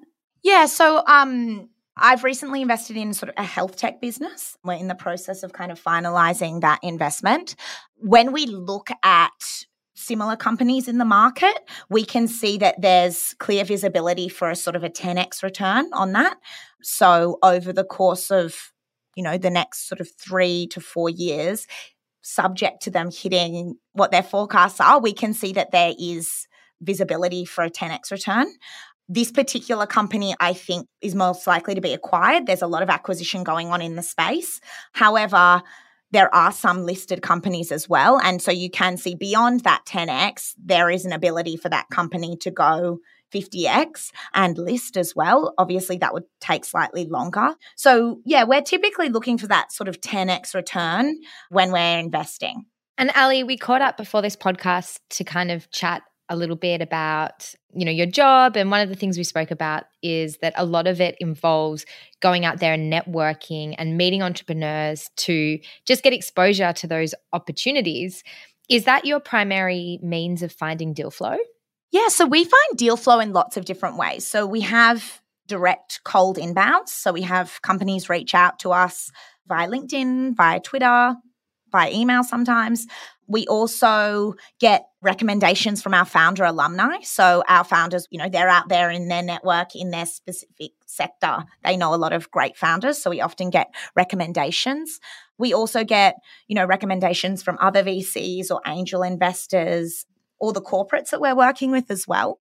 Yeah. 0.44 0.66
So, 0.66 1.04
um, 1.06 1.70
I've 1.98 2.24
recently 2.24 2.62
invested 2.62 2.98
in 2.98 3.14
sort 3.14 3.30
of 3.30 3.36
a 3.38 3.44
health 3.44 3.76
tech 3.76 4.02
business. 4.02 4.58
We're 4.64 4.74
in 4.74 4.88
the 4.88 4.96
process 4.96 5.44
of 5.44 5.54
kind 5.54 5.72
of 5.72 5.82
finalizing 5.82 6.62
that 6.62 6.80
investment. 6.82 7.56
When 7.96 8.32
we 8.32 8.46
look 8.46 8.90
at 9.04 9.66
similar 10.02 10.36
companies 10.36 10.88
in 10.88 10.98
the 10.98 11.06
market, 11.06 11.58
we 11.90 12.04
can 12.04 12.28
see 12.28 12.58
that 12.58 12.82
there's 12.82 13.36
clear 13.40 13.64
visibility 13.64 14.28
for 14.28 14.50
a 14.50 14.56
sort 14.56 14.76
of 14.76 14.84
a 14.84 14.90
10x 14.90 15.44
return 15.44 15.90
on 15.94 16.12
that. 16.14 16.38
So 16.82 17.38
over 17.44 17.72
the 17.72 17.84
course 17.84 18.32
of, 18.32 18.72
you 19.16 19.24
know, 19.24 19.38
the 19.38 19.50
next 19.50 19.88
sort 19.88 20.02
of 20.02 20.10
3 20.20 20.68
to 20.68 20.82
4 20.82 21.10
years, 21.10 21.68
subject 22.22 22.84
to 22.84 22.92
them 22.92 23.10
hitting 23.12 23.76
what 23.94 24.12
their 24.12 24.24
forecasts 24.24 24.80
are, 24.80 25.00
we 25.00 25.14
can 25.14 25.34
see 25.34 25.54
that 25.54 25.72
there 25.72 25.94
is 26.00 26.48
visibility 26.82 27.46
for 27.46 27.64
a 27.64 27.70
10x 27.70 28.12
return. 28.12 28.48
This 29.10 29.32
particular 29.32 29.86
company, 29.86 30.36
I 30.40 30.54
think, 30.54 30.88
is 31.02 31.16
most 31.16 31.46
likely 31.46 31.76
to 31.76 31.82
be 31.82 31.94
acquired. 31.94 32.46
There's 32.46 32.62
a 32.62 32.68
lot 32.68 32.82
of 32.82 32.90
acquisition 32.90 33.44
going 33.44 33.68
on 33.68 33.82
in 33.82 33.96
the 33.96 34.04
space. 34.04 34.62
However, 34.94 35.62
there 36.12 36.34
are 36.34 36.52
some 36.52 36.86
listed 36.86 37.22
companies 37.22 37.72
as 37.72 37.88
well. 37.90 38.20
And 38.20 38.42
so 38.42 38.52
you 38.52 38.70
can 38.70 38.98
see 38.98 39.16
beyond 39.16 39.62
that 39.62 39.84
10x, 39.86 40.54
there 40.64 40.90
is 40.90 41.06
an 41.06 41.14
ability 41.14 41.58
for 41.58 41.70
that 41.70 41.90
company 41.90 42.38
to 42.42 42.52
go 42.52 43.00
50x 43.34 44.12
and 44.34 44.58
list 44.58 44.98
as 44.98 45.16
well. 45.16 45.54
Obviously, 45.58 45.98
that 46.00 46.14
would 46.14 46.26
take 46.40 46.66
slightly 46.66 47.06
longer. 47.06 47.56
So, 47.76 48.20
yeah, 48.26 48.44
we're 48.44 48.62
typically 48.62 49.10
looking 49.10 49.38
for 49.38 49.48
that 49.48 49.72
sort 49.72 49.88
of 49.88 50.02
10x 50.02 50.54
return 50.54 51.16
when 51.50 51.72
we're 51.72 52.00
investing. 52.00 52.66
And 52.98 53.12
Ali, 53.16 53.44
we 53.44 53.58
caught 53.58 53.82
up 53.82 53.98
before 53.98 54.22
this 54.22 54.36
podcast 54.36 55.00
to 55.12 55.24
kind 55.24 55.50
of 55.50 55.72
chat 55.72 56.04
a 56.32 56.36
little 56.36 56.56
bit 56.56 56.82
about 56.82 57.54
you 57.74 57.84
know 57.84 57.92
your 57.92 58.06
job 58.06 58.56
and 58.56 58.72
one 58.72 58.80
of 58.80 58.88
the 58.88 58.96
things 58.96 59.18
we 59.18 59.24
spoke 59.24 59.52
about 59.52 59.84
is 60.02 60.38
that 60.38 60.54
a 60.56 60.66
lot 60.66 60.88
of 60.88 61.02
it 61.02 61.16
involves 61.20 61.86
going 62.22 62.46
out 62.46 62.60
there 62.60 62.74
and 62.74 62.92
networking 62.92 63.76
and 63.78 63.98
meeting 63.98 64.24
entrepreneurs 64.24 65.10
to 65.18 65.60
just 65.86 66.04
get 66.04 66.14
exposure 66.14 66.72
to 66.72 66.88
those 66.88 67.14
opportunities 67.34 68.24
is 68.70 68.86
that 68.86 69.06
your 69.06 69.20
primary 69.20 70.00
means 70.02 70.42
of 70.42 70.54
finding 70.54 70.94
deal 70.94 71.12
flow 71.12 71.38
Yeah, 71.92 72.08
so 72.08 72.26
we 72.26 72.46
find 72.46 72.78
deal 72.78 72.96
flow 72.96 73.20
in 73.20 73.34
lots 73.34 73.58
of 73.58 73.66
different 73.66 73.98
ways. 73.98 74.26
So 74.26 74.48
we 74.48 74.62
have 74.62 75.22
direct 75.48 76.00
cold 76.06 76.38
inbounds. 76.38 76.88
So 76.90 77.12
we 77.12 77.24
have 77.24 77.62
companies 77.62 78.10
reach 78.10 78.34
out 78.34 78.60
to 78.60 78.72
us 78.72 79.12
via 79.48 79.68
LinkedIn, 79.68 80.38
via 80.38 80.62
Twitter, 80.62 81.16
via 81.72 81.92
email 81.92 82.24
sometimes. 82.24 82.88
We 83.28 83.48
also 83.48 84.36
get 84.60 84.88
recommendations 85.02 85.82
from 85.82 85.94
our 85.94 86.06
founder 86.06 86.44
alumni. 86.44 86.98
So 87.04 87.44
our 87.48 87.64
founders, 87.64 88.08
you 88.12 88.20
know, 88.20 88.28
they're 88.28 88.50
out 88.50 88.68
there 88.68 88.90
in 88.90 89.08
their 89.08 89.24
network 89.24 89.76
in 89.76 89.90
their 89.92 90.06
specific 90.06 90.72
sector. 90.86 91.46
They 91.64 91.78
know 91.78 91.94
a 91.94 91.96
lot 91.96 92.12
of 92.12 92.30
great 92.30 92.58
founders, 92.58 93.02
so 93.02 93.10
we 93.10 93.22
often 93.22 93.50
get 93.50 93.74
recommendations. 93.96 95.00
We 95.38 95.54
also 95.54 95.84
get, 95.86 96.16
you 96.48 96.56
know, 96.56 96.66
recommendations 96.66 97.42
from 97.42 97.58
other 97.62 97.84
VCs 97.84 98.52
or 98.52 98.62
angel 98.68 99.02
investors 99.02 100.06
or 100.40 100.52
the 100.52 100.62
corporates 100.62 101.12
that 101.12 101.22
we're 101.22 101.36
working 101.36 101.72
with 101.72 101.90
as 101.90 102.06
well. 102.08 102.41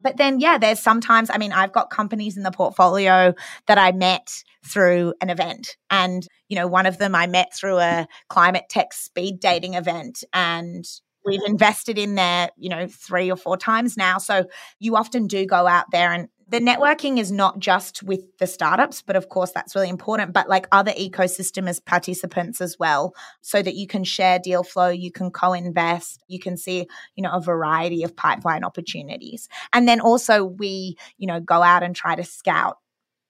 But 0.00 0.16
then, 0.18 0.40
yeah, 0.40 0.58
there's 0.58 0.80
sometimes, 0.80 1.30
I 1.30 1.38
mean, 1.38 1.52
I've 1.52 1.72
got 1.72 1.90
companies 1.90 2.36
in 2.36 2.42
the 2.42 2.50
portfolio 2.50 3.34
that 3.66 3.78
I 3.78 3.92
met 3.92 4.42
through 4.64 5.14
an 5.20 5.30
event. 5.30 5.76
And, 5.90 6.26
you 6.48 6.56
know, 6.56 6.66
one 6.66 6.86
of 6.86 6.98
them 6.98 7.14
I 7.14 7.26
met 7.26 7.54
through 7.54 7.78
a 7.78 8.06
climate 8.28 8.64
tech 8.68 8.92
speed 8.92 9.40
dating 9.40 9.74
event. 9.74 10.22
And 10.32 10.84
we've 11.24 11.42
invested 11.46 11.98
in 11.98 12.14
there, 12.14 12.50
you 12.56 12.68
know, 12.68 12.86
three 12.86 13.30
or 13.30 13.36
four 13.36 13.56
times 13.56 13.96
now. 13.96 14.18
So 14.18 14.44
you 14.78 14.96
often 14.96 15.26
do 15.26 15.44
go 15.46 15.66
out 15.66 15.86
there 15.92 16.12
and 16.12 16.28
the 16.48 16.60
networking 16.60 17.18
is 17.18 17.32
not 17.32 17.58
just 17.58 18.02
with 18.04 18.36
the 18.38 18.46
startups, 18.46 19.02
but 19.02 19.16
of 19.16 19.28
course 19.28 19.50
that's 19.50 19.74
really 19.74 19.88
important, 19.88 20.32
but 20.32 20.48
like 20.48 20.68
other 20.70 20.92
ecosystem 20.92 21.68
as 21.68 21.80
participants 21.80 22.60
as 22.60 22.76
well, 22.78 23.14
so 23.40 23.62
that 23.62 23.74
you 23.74 23.86
can 23.86 24.04
share 24.04 24.38
deal 24.38 24.62
flow, 24.62 24.88
you 24.88 25.10
can 25.10 25.30
co-invest, 25.30 26.22
you 26.28 26.38
can 26.38 26.56
see, 26.56 26.86
you 27.16 27.22
know, 27.22 27.32
a 27.32 27.40
variety 27.40 28.04
of 28.04 28.14
pipeline 28.14 28.62
opportunities. 28.62 29.48
And 29.72 29.88
then 29.88 30.00
also 30.00 30.44
we, 30.44 30.96
you 31.18 31.26
know, 31.26 31.40
go 31.40 31.62
out 31.62 31.82
and 31.82 31.96
try 31.96 32.14
to 32.14 32.24
scout 32.24 32.78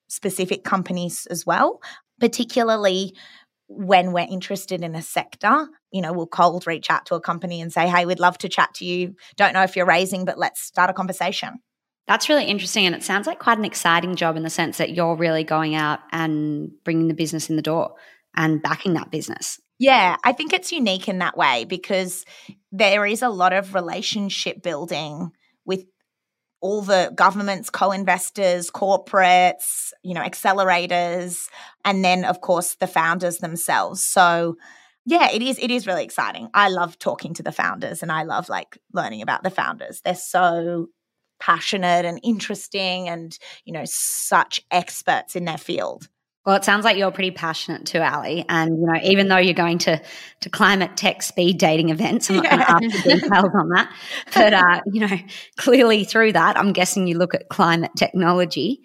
specific 0.09 0.63
companies 0.63 1.27
as 1.31 1.47
well, 1.47 1.81
particularly 2.21 3.15
when 3.69 4.13
we're 4.13 4.27
interested 4.31 4.83
in 4.83 4.95
a 4.95 5.03
sector, 5.03 5.67
you 5.91 6.01
know, 6.01 6.13
we'll 6.13 6.27
cold 6.27 6.67
reach 6.67 6.91
out 6.91 7.07
to 7.07 7.15
a 7.15 7.21
company 7.21 7.61
and 7.61 7.73
say, 7.73 7.89
hey, 7.89 8.07
we'd 8.07 8.21
love 8.21 8.39
to 8.39 8.49
chat 8.49 8.75
to 8.75 8.85
you. 8.85 9.15
Don't 9.37 9.55
know 9.55 9.63
if 9.63 9.75
you're 9.75 9.87
raising, 9.87 10.25
but 10.25 10.39
let's 10.39 10.61
start 10.61 10.91
a 10.91 10.93
conversation. 10.93 11.59
That's 12.07 12.29
really 12.29 12.45
interesting. 12.45 12.87
And 12.87 12.95
it 12.95 13.03
sounds 13.03 13.27
like 13.27 13.38
quite 13.38 13.59
an 13.59 13.64
exciting 13.64 14.14
job 14.14 14.37
in 14.37 14.45
the 14.45 14.51
sense 14.51 14.79
that 14.79 14.95
you're 14.95 15.16
really 15.16 15.45
going 15.45 15.75
out 15.75 16.01
and 16.12 16.71
bringing 16.85 17.09
the 17.09 17.14
business 17.14 17.51
in 17.51 17.57
the 17.57 17.62
door 17.62 17.95
and 18.37 18.62
backing 18.62 18.95
that 18.95 19.11
business. 19.11 19.61
Yeah, 19.79 20.16
I 20.25 20.33
think 20.33 20.53
it's 20.53 20.73
unique 20.73 21.09
in 21.09 21.19
that 21.19 21.37
way 21.37 21.64
because 21.64 22.25
there 22.73 23.05
is 23.05 23.23
a 23.23 23.29
lot 23.29 23.53
of 23.53 23.75
relationship 23.75 24.62
building 24.62 25.33
with 25.66 25.85
all 26.61 26.81
the 26.81 27.12
governments, 27.14 27.69
co-investors, 27.69 28.71
corporates, 28.71 29.92
you 30.03 30.14
know, 30.14 30.23
accelerators, 30.23 31.49
and 31.85 32.05
then 32.05 32.25
of 32.25 32.40
course 32.40 32.77
the 32.77 32.87
founders 32.87 33.38
themselves. 33.38 34.03
So 34.03 34.57
yeah, 35.05 35.31
it 35.31 35.42
is 35.42 35.59
it 35.59 35.71
is 35.71 35.87
really 35.87 36.05
exciting. 36.05 36.49
I 36.55 36.69
love 36.71 36.99
talking 36.99 37.35
to 37.35 37.42
the 37.42 37.53
founders 37.53 38.03
and 38.03 38.11
I 38.11 38.23
love 38.23 38.49
like 38.49 38.79
learning 38.92 39.23
about 39.23 39.42
the 39.42 39.51
founders. 39.51 40.01
They're 40.01 40.14
so 40.14 40.88
passionate 41.38 42.05
and 42.05 42.20
interesting 42.22 43.09
and, 43.09 43.38
you 43.64 43.72
know, 43.72 43.85
such 43.85 44.61
experts 44.70 45.37
in 45.37 45.44
their 45.44 45.59
field. 45.59 46.09
Well, 46.46 46.55
it 46.55 46.62
sounds 46.62 46.85
like 46.85 46.96
you're 46.96 47.11
pretty 47.11 47.33
passionate 47.33 47.87
too, 47.87 47.99
Ali. 47.99 48.44
And 48.49 48.79
you 48.79 48.87
know, 48.87 49.01
even 49.03 49.27
though 49.27 49.37
you're 49.37 49.53
going 49.53 49.79
to 49.79 50.01
to 50.42 50.49
climate 50.49 50.96
tech 50.96 51.22
speed 51.22 51.59
dating 51.59 51.88
events, 51.88 52.31
I'm 52.31 52.37
not 52.37 52.44
yeah. 52.44 52.57
going 52.57 52.61
to 52.61 52.70
ask 52.70 53.05
the 53.05 53.14
details 53.14 53.51
on 53.53 53.68
that. 53.70 53.92
But 54.33 54.55
uh, 54.55 54.81
you 54.92 55.01
know, 55.01 55.18
clearly 55.57 56.05
through 56.05 56.35
that, 56.35 56.57
I'm 56.57 56.72
guessing 56.72 57.09
you 57.09 57.18
look 57.18 57.35
at 57.35 57.49
climate 57.49 57.90
technology. 57.96 58.83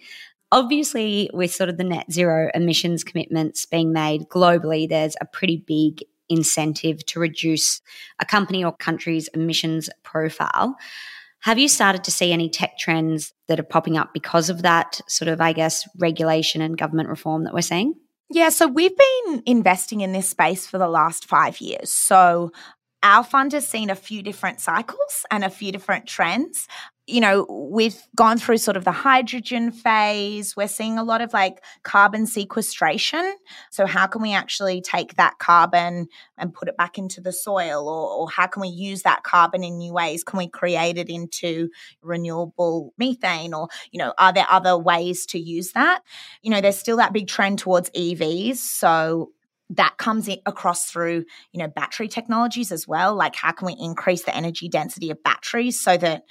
Obviously, 0.52 1.30
with 1.34 1.54
sort 1.54 1.70
of 1.70 1.78
the 1.78 1.84
net 1.84 2.12
zero 2.12 2.50
emissions 2.56 3.04
commitments 3.04 3.68
being 3.68 3.94
made 3.94 4.24
globally, 4.28 4.90
there's 4.90 5.16
a 5.22 5.26
pretty 5.26 5.64
big 5.66 6.04
incentive 6.30 7.06
to 7.06 7.20
reduce 7.20 7.80
a 8.20 8.26
company 8.26 8.64
or 8.64 8.76
country's 8.76 9.28
emissions 9.36 9.88
profile. 10.04 10.76
Have 11.42 11.58
you 11.58 11.68
started 11.68 12.04
to 12.04 12.12
see 12.12 12.32
any 12.32 12.50
tech 12.50 12.78
trends 12.78 13.34
that 13.48 13.60
are 13.60 13.64
popping 13.64 13.98
up 13.98 14.14
because 14.14 14.50
of 14.50 14.62
that 14.62 15.02
sort 15.08 15.28
of, 15.28 15.42
I 15.42 15.54
guess, 15.54 15.88
regulation 15.98 16.62
and 16.62 16.78
government 16.78 17.10
reform 17.10 17.46
that 17.46 17.54
we're 17.54 17.62
seeing? 17.62 17.96
Yeah, 18.30 18.50
so 18.50 18.68
we've 18.68 18.96
been 18.96 19.44
investing 19.46 20.02
in 20.02 20.14
this 20.14 20.30
space 20.30 20.68
for 20.68 20.78
the 20.78 20.88
last 20.88 21.26
five 21.26 21.60
years. 21.60 21.92
So 21.92 22.52
our 23.04 23.24
fund 23.24 23.54
has 23.54 23.68
seen 23.68 23.90
a 23.90 23.96
few 23.96 24.22
different 24.22 24.62
cycles 24.62 25.26
and 25.32 25.44
a 25.44 25.50
few 25.50 25.72
different 25.72 26.06
trends 26.06 26.68
you 27.12 27.20
know, 27.20 27.46
we've 27.72 28.02
gone 28.16 28.38
through 28.38 28.58
sort 28.58 28.78
of 28.78 28.86
the 28.86 28.92
hydrogen 28.92 29.72
phase. 29.72 30.56
We're 30.56 30.68
seeing 30.68 30.98
a 30.98 31.04
lot 31.04 31.22
of 31.22 31.34
like 31.34 31.64
carbon 31.84 32.26
sequestration. 32.26 33.36
So, 33.70 33.86
how 33.86 34.08
can 34.08 34.22
we 34.22 34.34
actually 34.34 34.82
take 34.82 35.16
that 35.16 35.38
carbon 35.40 36.08
and 36.38 36.54
put 36.54 36.68
it 36.68 36.78
back 36.78 36.98
into 36.98 37.20
the 37.20 37.34
soil? 37.34 37.88
Or, 37.88 38.22
or, 38.22 38.30
how 38.30 38.48
can 38.48 38.62
we 38.62 38.70
use 38.70 39.04
that 39.04 39.24
carbon 39.24 39.64
in 39.64 39.78
new 39.78 39.94
ways? 39.94 40.24
Can 40.24 40.38
we 40.38 40.48
create 40.48 40.98
it 40.98 41.10
into 41.10 41.70
renewable 42.02 42.94
methane? 42.98 43.54
Or, 43.54 43.68
you 43.92 44.00
know, 44.00 44.14
are 44.18 44.34
there 44.34 44.48
other 44.50 44.78
ways 44.78 45.26
to 45.28 45.40
use 45.40 45.74
that? 45.74 46.04
You 46.42 46.52
know, 46.52 46.62
there's 46.62 46.78
still 46.78 46.98
that 46.98 47.14
big 47.14 47.28
trend 47.28 47.60
towards 47.60 47.90
EVs. 47.92 48.58
So, 48.58 49.32
that 49.72 49.98
comes 49.98 50.30
across 50.46 50.90
through 50.90 51.24
you 51.54 51.60
know 51.60 51.68
battery 51.68 52.10
technologies 52.10 52.74
as 52.74 52.88
well 52.88 53.16
like 53.16 53.36
how 53.38 53.54
can 53.54 53.66
we 53.68 53.76
increase 53.80 54.24
the 54.24 54.36
energy 54.36 54.68
density 54.68 55.10
of 55.10 55.24
batteries 55.24 55.80
so 55.80 55.96
that 55.96 56.24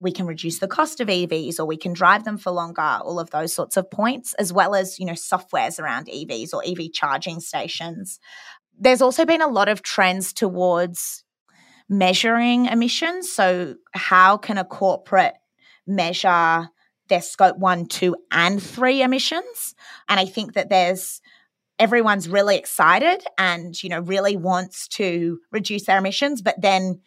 we 0.00 0.12
can 0.12 0.26
reduce 0.26 0.58
the 0.58 0.68
cost 0.68 1.00
of 1.00 1.08
EVs 1.08 1.58
or 1.58 1.64
we 1.64 1.76
can 1.76 1.92
drive 1.92 2.24
them 2.24 2.38
for 2.38 2.50
longer, 2.50 2.82
all 2.82 3.18
of 3.18 3.30
those 3.30 3.52
sorts 3.52 3.76
of 3.76 3.90
points, 3.90 4.34
as 4.34 4.52
well 4.52 4.74
as, 4.74 4.98
you 4.98 5.06
know, 5.06 5.12
softwares 5.12 5.80
around 5.80 6.06
EVs 6.06 6.54
or 6.54 6.62
EV 6.64 6.92
charging 6.92 7.40
stations. 7.40 8.20
There's 8.78 9.02
also 9.02 9.24
been 9.24 9.42
a 9.42 9.48
lot 9.48 9.68
of 9.68 9.82
trends 9.82 10.32
towards 10.32 11.24
measuring 11.88 12.66
emissions. 12.66 13.30
So, 13.32 13.74
how 13.92 14.36
can 14.36 14.58
a 14.58 14.64
corporate 14.64 15.34
measure 15.86 16.68
their 17.08 17.22
scope 17.22 17.58
one, 17.58 17.86
two, 17.86 18.14
and 18.30 18.62
three 18.62 19.02
emissions? 19.02 19.74
And 20.08 20.20
I 20.20 20.26
think 20.26 20.52
that 20.52 20.68
there's 20.68 21.20
everyone's 21.78 22.28
really 22.28 22.56
excited 22.56 23.24
and, 23.36 23.80
you 23.82 23.88
know, 23.88 24.00
really 24.00 24.36
wants 24.36 24.88
to 24.88 25.40
reduce 25.50 25.86
their 25.86 25.98
emissions, 25.98 26.42
but 26.42 26.60
then 26.60 27.00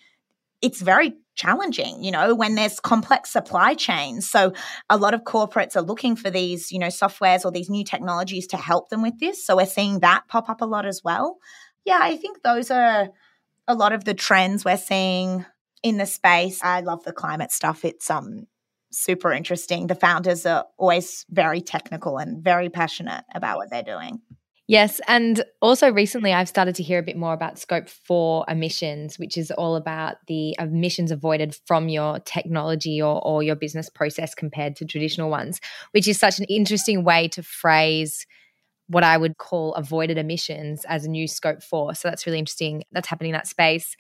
it's 0.62 0.82
very 0.82 1.14
challenging, 1.36 2.04
you 2.04 2.12
know, 2.12 2.36
when 2.36 2.56
there's 2.56 2.80
complex 2.80 3.32
supply 3.32 3.74
chains. 3.74 4.30
So 4.30 4.54
a 4.90 4.98
lot 4.98 5.14
of 5.14 5.24
corporates 5.24 5.76
are 5.76 5.82
looking 5.82 6.16
for 6.16 6.30
these, 6.30 6.72
you 6.72 6.80
know, 6.80 6.88
softwares 6.88 7.46
or 7.46 7.52
these 7.52 7.70
new 7.70 7.84
technologies 7.84 8.48
to 8.48 8.58
help 8.58 8.90
them 8.90 9.02
with 9.02 9.20
this. 9.20 9.46
So 9.46 9.56
we're 9.56 9.66
seeing 9.66 10.00
that 10.00 10.28
pop 10.28 10.50
up 10.50 10.62
a 10.62 10.66
lot 10.66 10.86
as 10.86 11.02
well. 11.04 11.38
Yeah, 11.86 12.00
I 12.02 12.18
think 12.18 12.44
those 12.44 12.70
are 12.70 13.10
a 13.68 13.76
lot 13.76 13.94
of 13.94 14.04
the 14.04 14.14
trends 14.14 14.64
we're 14.64 14.78
seeing 14.78 15.46
in 15.82 15.98
the 15.98 16.06
space. 16.06 16.62
I 16.64 16.82
love 16.82 17.04
the 17.04 17.14
climate 17.14 17.52
stuff. 17.52 17.84
It's 17.86 18.10
um 18.10 18.46
super 18.92 19.32
interesting. 19.32 19.88
The 19.88 19.96
founders 19.96 20.46
are 20.46 20.66
always 20.78 21.26
very 21.30 21.62
technical 21.62 22.18
and 22.18 22.44
very 22.44 22.70
passionate 22.70 23.24
about 23.34 23.58
what 23.58 23.70
they're 23.72 23.84
doing. 23.84 24.22
Yes. 24.72 25.02
And 25.06 25.44
also 25.62 25.92
recently, 25.92 26.32
I've 26.32 26.48
started 26.48 26.76
to 26.76 26.84
hear 26.84 26.98
a 26.98 27.04
bit 27.04 27.18
more 27.18 27.34
about 27.34 27.60
scope 27.60 27.90
four 27.90 28.46
emissions, 28.48 29.20
which 29.20 29.38
is 29.38 29.52
all 29.52 29.76
about 29.76 30.16
the 30.28 30.56
emissions 30.60 31.12
avoided 31.12 31.58
from 31.66 31.90
your 31.90 32.20
technology 32.20 33.02
or, 33.02 33.22
or 33.28 33.44
your 33.44 33.58
business 33.58 33.90
process 33.90 34.34
compared 34.34 34.78
to 34.78 34.86
traditional 34.86 35.30
ones, 35.30 35.60
which 35.92 36.08
is 36.08 36.18
such 36.18 36.40
an 36.40 36.46
interesting 36.46 37.04
way 37.04 37.28
to 37.34 37.44
phrase 37.44 38.26
what 38.88 39.04
I 39.04 39.18
would 39.18 39.38
call 39.38 39.74
avoided 39.76 40.18
emissions 40.18 40.86
as 40.86 41.04
a 41.04 41.10
new 41.10 41.28
scope 41.28 41.62
four. 41.62 41.94
So 41.94 42.08
that's 42.08 42.26
really 42.26 42.40
interesting. 42.40 42.84
That's 42.94 43.10
happening 43.10 43.32
in 43.32 43.36
that 43.36 43.48
space. 43.48 43.98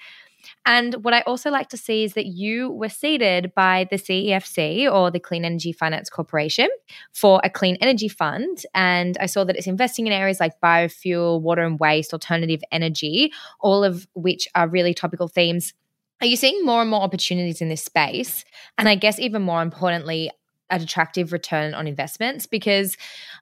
And 0.66 1.04
what 1.04 1.14
I 1.14 1.22
also 1.22 1.50
like 1.50 1.70
to 1.70 1.78
see 1.78 2.04
is 2.04 2.14
that 2.14 2.26
you 2.26 2.70
were 2.72 2.90
seeded 2.90 3.54
by 3.56 3.88
the 3.90 3.98
CEFC 3.98 4.92
or 4.92 5.12
the 5.12 5.20
Clean 5.20 5.44
Energy 5.44 5.72
Finance 5.72 6.10
Corporation 6.10 6.70
for 7.12 7.42
a 7.44 7.50
clean 7.50 7.78
energy 7.82 8.08
fund. 8.08 8.64
And 8.74 9.18
I 9.20 9.26
saw 9.26 9.44
that 9.44 9.56
it's 9.56 9.68
investing 9.68 10.08
in 10.08 10.14
areas 10.14 10.40
like 10.40 10.60
biofuel, 10.62 11.42
water 11.42 11.64
and 11.64 11.80
waste, 11.80 12.14
alternative 12.14 12.62
energy, 12.72 13.32
all 13.60 13.84
of 13.84 14.08
which 14.14 14.48
are 14.56 14.68
really 14.68 14.94
topical 14.94 15.28
themes. 15.28 15.74
Are 16.22 16.28
you 16.28 16.36
seeing 16.36 16.64
more 16.64 16.82
and 16.82 16.92
more 16.92 17.02
opportunities 17.02 17.62
in 17.62 17.70
this 17.70 17.84
space? 17.84 18.46
And 18.78 18.88
I 18.88 18.96
guess 18.96 19.20
even 19.20 19.42
more 19.42 19.62
importantly, 19.62 20.30
an 20.72 20.82
attractive 20.82 21.34
return 21.34 21.74
on 21.74 21.86
investments 21.86 22.48
because 22.48 22.96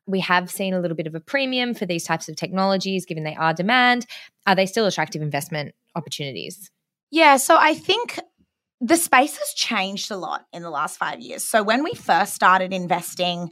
we 0.05 0.19
have 0.19 0.49
seen 0.49 0.73
a 0.73 0.79
little 0.79 0.97
bit 0.97 1.07
of 1.07 1.15
a 1.15 1.19
premium 1.19 1.73
for 1.73 1.85
these 1.85 2.03
types 2.03 2.27
of 2.27 2.35
technologies 2.35 3.05
given 3.05 3.23
they 3.23 3.35
are 3.35 3.53
demand. 3.53 4.05
Are 4.47 4.55
they 4.55 4.65
still 4.65 4.88
attractive 4.88 5.21
investment 5.21 5.75
opportunities? 5.95 6.71
Yeah, 7.12 7.38
so 7.38 7.58
I 7.60 7.74
think 7.74 8.19
the 8.82 8.98
space 8.98 9.38
has 9.38 9.54
changed 9.54 10.12
a 10.12 10.17
lot 10.17 10.45
in 10.54 10.62
the 10.62 10.69
last 10.69 10.98
five 10.98 11.19
years. 11.19 11.43
So 11.43 11.63
when 11.63 11.84
we 11.84 11.93
first 11.93 12.34
started 12.34 12.72
investing, 12.72 13.52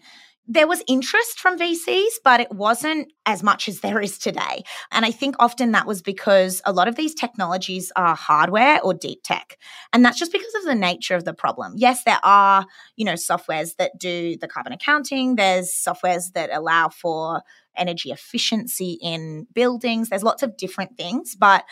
there 0.50 0.68
was 0.68 0.82
interest 0.88 1.40
from 1.40 1.60
VCs, 1.60 2.14
but 2.24 2.40
it 2.40 2.52
wasn't 2.52 3.12
as 3.26 3.44
much 3.44 3.68
as 3.68 3.82
there 3.82 4.00
is 4.00 4.18
today. 4.18 4.64
And 4.92 5.06
I 5.06 5.12
think 5.12 5.36
often 5.40 5.74
that 5.74 5.86
was 5.86 6.02
because 6.02 6.62
a 6.64 6.72
lot 6.72 6.88
of 6.88 6.96
these 6.96 7.14
technologies 7.14 7.92
are 7.98 8.16
hardware 8.16 8.80
or 8.82 8.94
deep 8.94 9.24
tech. 9.24 9.58
And 9.92 10.06
that's 10.06 10.18
just 10.18 10.32
because 10.32 10.56
of 10.56 10.64
the 10.64 10.76
nature 10.76 11.16
of 11.16 11.26
the 11.26 11.34
problem. 11.34 11.74
Yes, 11.76 12.04
there 12.06 12.20
are, 12.24 12.66
you 12.96 13.04
know, 13.04 13.14
softwares 13.14 13.76
that 13.76 14.00
do 14.00 14.38
the 14.40 14.48
carbon 14.48 14.72
accounting, 14.72 15.36
there's 15.36 15.70
softwares 15.70 16.32
that 16.34 16.50
allow 16.54 16.88
for 16.88 17.42
energy 17.76 18.12
efficiency 18.12 18.98
in 19.02 19.48
buildings, 19.54 20.08
there's 20.08 20.24
lots 20.24 20.44
of 20.44 20.56
different 20.56 20.96
things, 20.96 21.36
but 21.36 21.66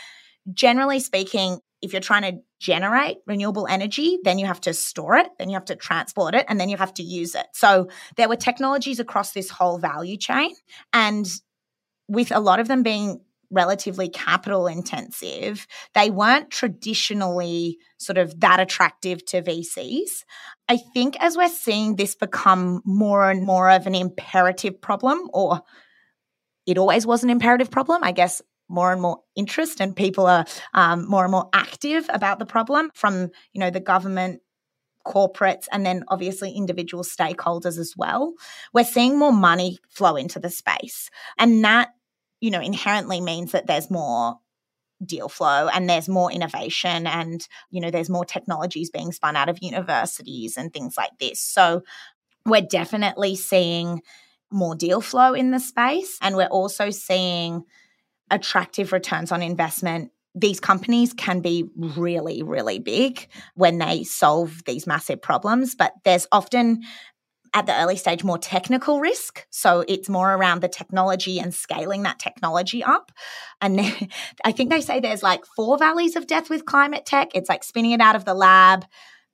generally 0.54 1.00
speaking, 1.00 1.60
if 1.86 1.94
you're 1.94 2.02
trying 2.02 2.24
to 2.24 2.42
generate 2.60 3.18
renewable 3.28 3.68
energy, 3.68 4.18
then 4.24 4.40
you 4.40 4.46
have 4.48 4.60
to 4.62 4.74
store 4.74 5.16
it, 5.16 5.28
then 5.38 5.50
you 5.50 5.56
have 5.56 5.66
to 5.66 5.76
transport 5.76 6.36
it, 6.36 6.46
and 6.50 6.60
then 6.60 6.68
you 6.68 6.78
have 6.78 6.94
to 6.96 7.04
use 7.04 7.36
it. 7.36 7.46
So 7.54 7.90
there 8.18 8.28
were 8.28 8.36
technologies 8.36 9.00
across 9.00 9.32
this 9.32 9.50
whole 9.50 9.78
value 9.78 10.18
chain. 10.18 10.54
And 10.92 11.28
with 12.08 12.32
a 12.32 12.40
lot 12.40 12.60
of 12.60 12.68
them 12.68 12.84
being 12.84 13.22
relatively 13.52 14.10
capital 14.10 14.68
intensive, 14.68 15.68
they 15.94 16.10
weren't 16.10 16.50
traditionally 16.50 17.78
sort 17.98 18.18
of 18.18 18.40
that 18.40 18.60
attractive 18.60 19.24
to 19.28 19.44
VCs. 19.44 20.24
I 20.68 20.78
think 20.78 21.16
as 21.22 21.38
we're 21.38 21.48
seeing 21.48 21.96
this 21.96 22.16
become 22.16 22.82
more 22.84 23.30
and 23.30 23.46
more 23.46 23.70
of 23.70 23.86
an 23.86 23.94
imperative 23.94 24.82
problem, 24.82 25.30
or 25.34 25.62
it 26.66 26.80
always 26.80 27.06
was 27.06 27.24
an 27.24 27.30
imperative 27.30 27.70
problem, 27.70 28.04
I 28.04 28.12
guess 28.12 28.42
more 28.68 28.92
and 28.92 29.02
more 29.02 29.20
interest 29.36 29.80
and 29.80 29.96
people 29.96 30.26
are 30.26 30.46
um, 30.74 31.08
more 31.08 31.24
and 31.24 31.32
more 31.32 31.50
active 31.54 32.06
about 32.10 32.40
the 32.40 32.46
problem 32.46 32.90
from 32.94 33.30
you 33.54 33.60
know 33.60 33.70
the 33.70 33.80
government 33.80 34.42
corporates 35.06 35.68
and 35.72 35.86
then 35.86 36.04
obviously 36.08 36.52
individual 36.52 37.04
stakeholders 37.04 37.78
as 37.78 37.94
well. 37.96 38.34
We're 38.74 38.84
seeing 38.84 39.20
more 39.20 39.32
money 39.32 39.78
flow 39.90 40.16
into 40.16 40.40
the 40.40 40.50
space 40.50 41.10
and 41.38 41.64
that 41.64 41.90
you 42.42 42.52
know 42.52 42.62
inherently 42.62 43.22
means 43.22 43.52
that 43.52 43.68
there's 43.68 43.92
more 43.92 44.40
deal 45.06 45.30
flow 45.30 45.68
and 45.68 45.90
there's 45.90 46.08
more 46.08 46.32
innovation 46.32 47.06
and 47.06 47.48
you 47.70 47.82
know 47.82 47.92
there's 47.92 48.10
more 48.10 48.26
technologies 48.26 48.90
being 48.90 49.12
spun 49.12 49.36
out 49.36 49.50
of 49.50 49.60
universities 49.62 50.58
and 50.58 50.74
things 50.74 50.98
like 50.98 51.18
this. 51.20 51.40
So 51.40 51.84
we're 52.46 52.62
definitely 52.62 53.36
seeing 53.36 54.02
more 54.52 54.76
deal 54.76 55.02
flow 55.02 55.34
in 55.34 55.52
the 55.52 55.60
space 55.60 56.18
and 56.22 56.36
we're 56.36 56.46
also 56.46 56.90
seeing 56.90 57.64
attractive 58.32 58.92
returns 58.92 59.32
on 59.32 59.42
investment 59.42 60.12
these 60.38 60.60
companies 60.60 61.14
can 61.14 61.40
be 61.40 61.70
really, 61.78 62.44
really 62.44 62.78
big 62.78 63.28
when 63.56 63.78
they 63.78 64.04
solve 64.04 64.64
these 64.66 64.86
massive 64.86 65.22
problems, 65.22 65.76
but 65.76 65.94
there's 66.04 66.28
often 66.32 66.84
at 67.54 67.66
the 67.68 67.82
early 67.82 67.96
stage 67.96 68.22
more 68.22 68.38
technical 68.38 69.00
risk. 69.00 69.48
So 69.50 69.86
it's 69.88 70.10
more 70.10 70.34
around 70.34 70.62
the 70.62 70.68
technology 70.68 71.40
and 71.40 71.54
scaling 71.54 72.04
that 72.04 72.20
technology 72.20 72.84
up. 72.84 73.14
And 73.62 73.80
I 74.46 74.52
think 74.52 74.70
they 74.70 74.82
say 74.82 75.00
there's 75.00 75.24
like 75.24 75.46
four 75.56 75.78
valleys 75.78 76.18
of 76.18 76.28
death 76.28 76.50
with 76.50 76.66
climate 76.66 77.06
tech. 77.06 77.30
It's 77.34 77.48
like 77.48 77.64
spinning 77.64 77.92
it 77.92 78.02
out 78.02 78.18
of 78.18 78.26
the 78.26 78.34
lab, 78.34 78.84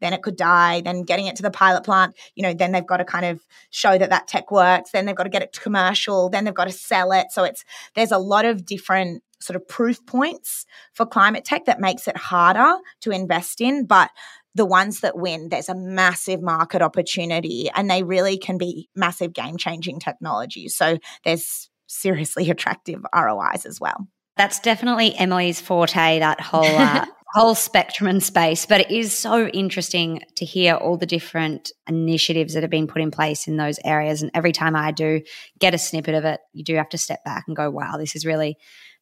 then 0.02 0.14
it 0.14 0.22
could 0.22 0.36
die, 0.36 0.82
then 0.82 1.04
getting 1.04 1.28
it 1.28 1.36
to 1.38 1.44
the 1.44 1.52
pilot 1.52 1.84
plant, 1.84 2.16
you 2.36 2.44
know, 2.44 2.54
then 2.54 2.72
they've 2.72 2.86
got 2.86 2.98
to 2.98 3.06
kind 3.06 3.26
of 3.26 3.46
show 3.70 3.98
that 3.98 4.10
that 4.10 4.28
tech 4.28 4.52
works, 4.52 4.92
then 4.92 5.06
they've 5.06 5.16
got 5.16 5.24
to 5.24 5.30
get 5.30 5.42
it 5.42 5.54
to 5.54 5.62
commercial, 5.62 6.30
then 6.30 6.44
they've 6.44 6.54
got 6.54 6.66
to 6.66 6.72
sell 6.72 7.12
it. 7.12 7.28
So 7.32 7.44
it's 7.44 7.64
there's 7.96 8.12
a 8.12 8.18
lot 8.18 8.46
of 8.46 8.66
different 8.66 9.24
sort 9.40 9.56
of 9.56 9.68
proof 9.68 10.06
points 10.06 10.66
for 10.94 11.06
climate 11.06 11.46
tech 11.46 11.66
that 11.66 11.80
makes 11.80 12.08
it 12.08 12.18
harder 12.18 12.76
to 13.02 13.12
invest 13.12 13.62
in, 13.62 13.86
but 13.86 14.10
the 14.54 14.66
ones 14.66 15.00
that 15.00 15.18
win, 15.18 15.50
there's 15.50 15.70
a 15.70 15.76
massive 15.76 16.42
market 16.42 16.82
opportunity 16.82 17.70
and 17.74 17.90
they 17.90 18.04
really 18.04 18.38
can 18.38 18.58
be 18.58 18.90
massive 18.96 19.34
game 19.34 19.58
changing 19.58 20.00
technologies. 20.00 20.76
So 20.76 20.98
there's 21.24 21.70
seriously 21.88 22.50
attractive 22.52 23.02
ROIs 23.16 23.66
as 23.66 23.80
well. 23.80 24.08
That's 24.38 24.60
definitely 24.60 25.14
Emily's 25.16 25.62
forte, 25.62 26.20
that 26.20 26.40
whole 26.40 26.66
uh, 26.66 27.06
whole 27.34 27.56
spectrum 27.56 28.10
and 28.10 28.22
space. 28.22 28.66
But 28.66 28.82
it 28.82 28.92
is 28.92 29.18
so 29.18 29.48
interesting 29.48 30.22
to 30.36 30.46
hear 30.46 30.76
all 30.76 30.98
the 30.98 31.06
different 31.06 31.72
initiatives 31.88 32.54
that 32.54 32.64
have 32.64 32.70
been 32.70 32.88
put 32.88 33.02
in 33.02 33.12
place 33.12 33.48
in 33.48 33.58
those 33.58 33.80
areas. 33.86 34.22
And 34.22 34.32
every 34.34 34.52
time 34.52 34.76
I 34.76 34.92
do 34.92 35.22
get 35.60 35.74
a 35.74 35.78
snippet 35.78 36.16
of 36.16 36.26
it, 36.26 36.42
you 36.54 36.64
do 36.64 36.76
have 36.76 36.90
to 36.90 36.98
step 36.98 37.24
back 37.24 37.46
and 37.48 37.56
go, 37.56 37.70
wow, 37.70 37.98
this 37.98 38.16
is 38.16 38.26
really 38.26 38.58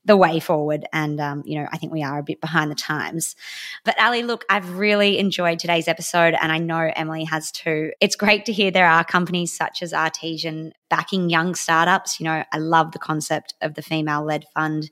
the 0.05 0.15
way 0.15 0.39
forward. 0.39 0.85
And, 0.93 1.19
um, 1.19 1.43
you 1.45 1.59
know, 1.59 1.67
I 1.71 1.77
think 1.77 1.91
we 1.91 2.03
are 2.03 2.19
a 2.19 2.23
bit 2.23 2.39
behind 2.39 2.71
the 2.71 2.75
times. 2.75 3.35
But 3.83 3.99
Ali, 4.01 4.23
look, 4.23 4.45
I've 4.49 4.77
really 4.77 5.19
enjoyed 5.19 5.59
today's 5.59 5.87
episode, 5.87 6.35
and 6.39 6.51
I 6.51 6.57
know 6.57 6.91
Emily 6.95 7.25
has 7.25 7.51
too. 7.51 7.91
It's 7.99 8.15
great 8.15 8.45
to 8.45 8.53
hear 8.53 8.71
there 8.71 8.89
are 8.89 9.03
companies 9.03 9.55
such 9.55 9.83
as 9.83 9.93
Artesian 9.93 10.71
backing 10.89 11.29
young 11.29 11.53
startups. 11.53 12.19
You 12.19 12.25
know, 12.25 12.43
I 12.51 12.57
love 12.59 12.91
the 12.91 12.99
concept 12.99 13.55
of 13.61 13.73
the 13.73 13.81
female 13.81 14.23
led 14.23 14.45
fund 14.53 14.89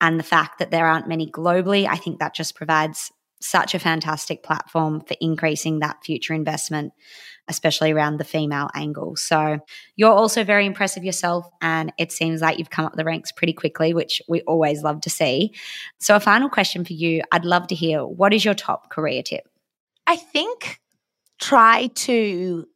and 0.00 0.18
the 0.18 0.24
fact 0.24 0.58
that 0.58 0.70
there 0.70 0.86
aren't 0.86 1.08
many 1.08 1.30
globally, 1.30 1.86
I 1.88 1.96
think 1.96 2.18
that 2.18 2.34
just 2.34 2.54
provides 2.54 3.12
such 3.40 3.74
a 3.74 3.78
fantastic 3.78 4.42
platform 4.42 5.00
for 5.00 5.14
increasing 5.20 5.80
that 5.80 6.02
future 6.02 6.32
investment, 6.32 6.92
especially 7.48 7.92
around 7.92 8.18
the 8.18 8.24
female 8.24 8.68
angle. 8.74 9.14
So 9.16 9.58
you're 9.94 10.12
also 10.12 10.42
very 10.42 10.64
impressive 10.64 11.04
yourself, 11.04 11.48
and 11.60 11.92
it 11.98 12.12
seems 12.12 12.40
like 12.40 12.58
you've 12.58 12.70
come 12.70 12.86
up 12.86 12.94
the 12.94 13.04
ranks 13.04 13.32
pretty 13.32 13.52
quickly, 13.52 13.92
which 13.92 14.22
we 14.28 14.40
always 14.42 14.82
love 14.82 15.00
to 15.02 15.10
see. 15.10 15.52
So, 15.98 16.16
a 16.16 16.20
final 16.20 16.48
question 16.48 16.84
for 16.84 16.94
you 16.94 17.22
I'd 17.30 17.44
love 17.44 17.66
to 17.68 17.74
hear 17.74 18.04
what 18.04 18.32
is 18.32 18.44
your 18.44 18.54
top 18.54 18.90
career 18.90 19.22
tip? 19.22 19.48
I 20.06 20.16
think 20.16 20.80
try 21.38 21.88
to 21.88 22.66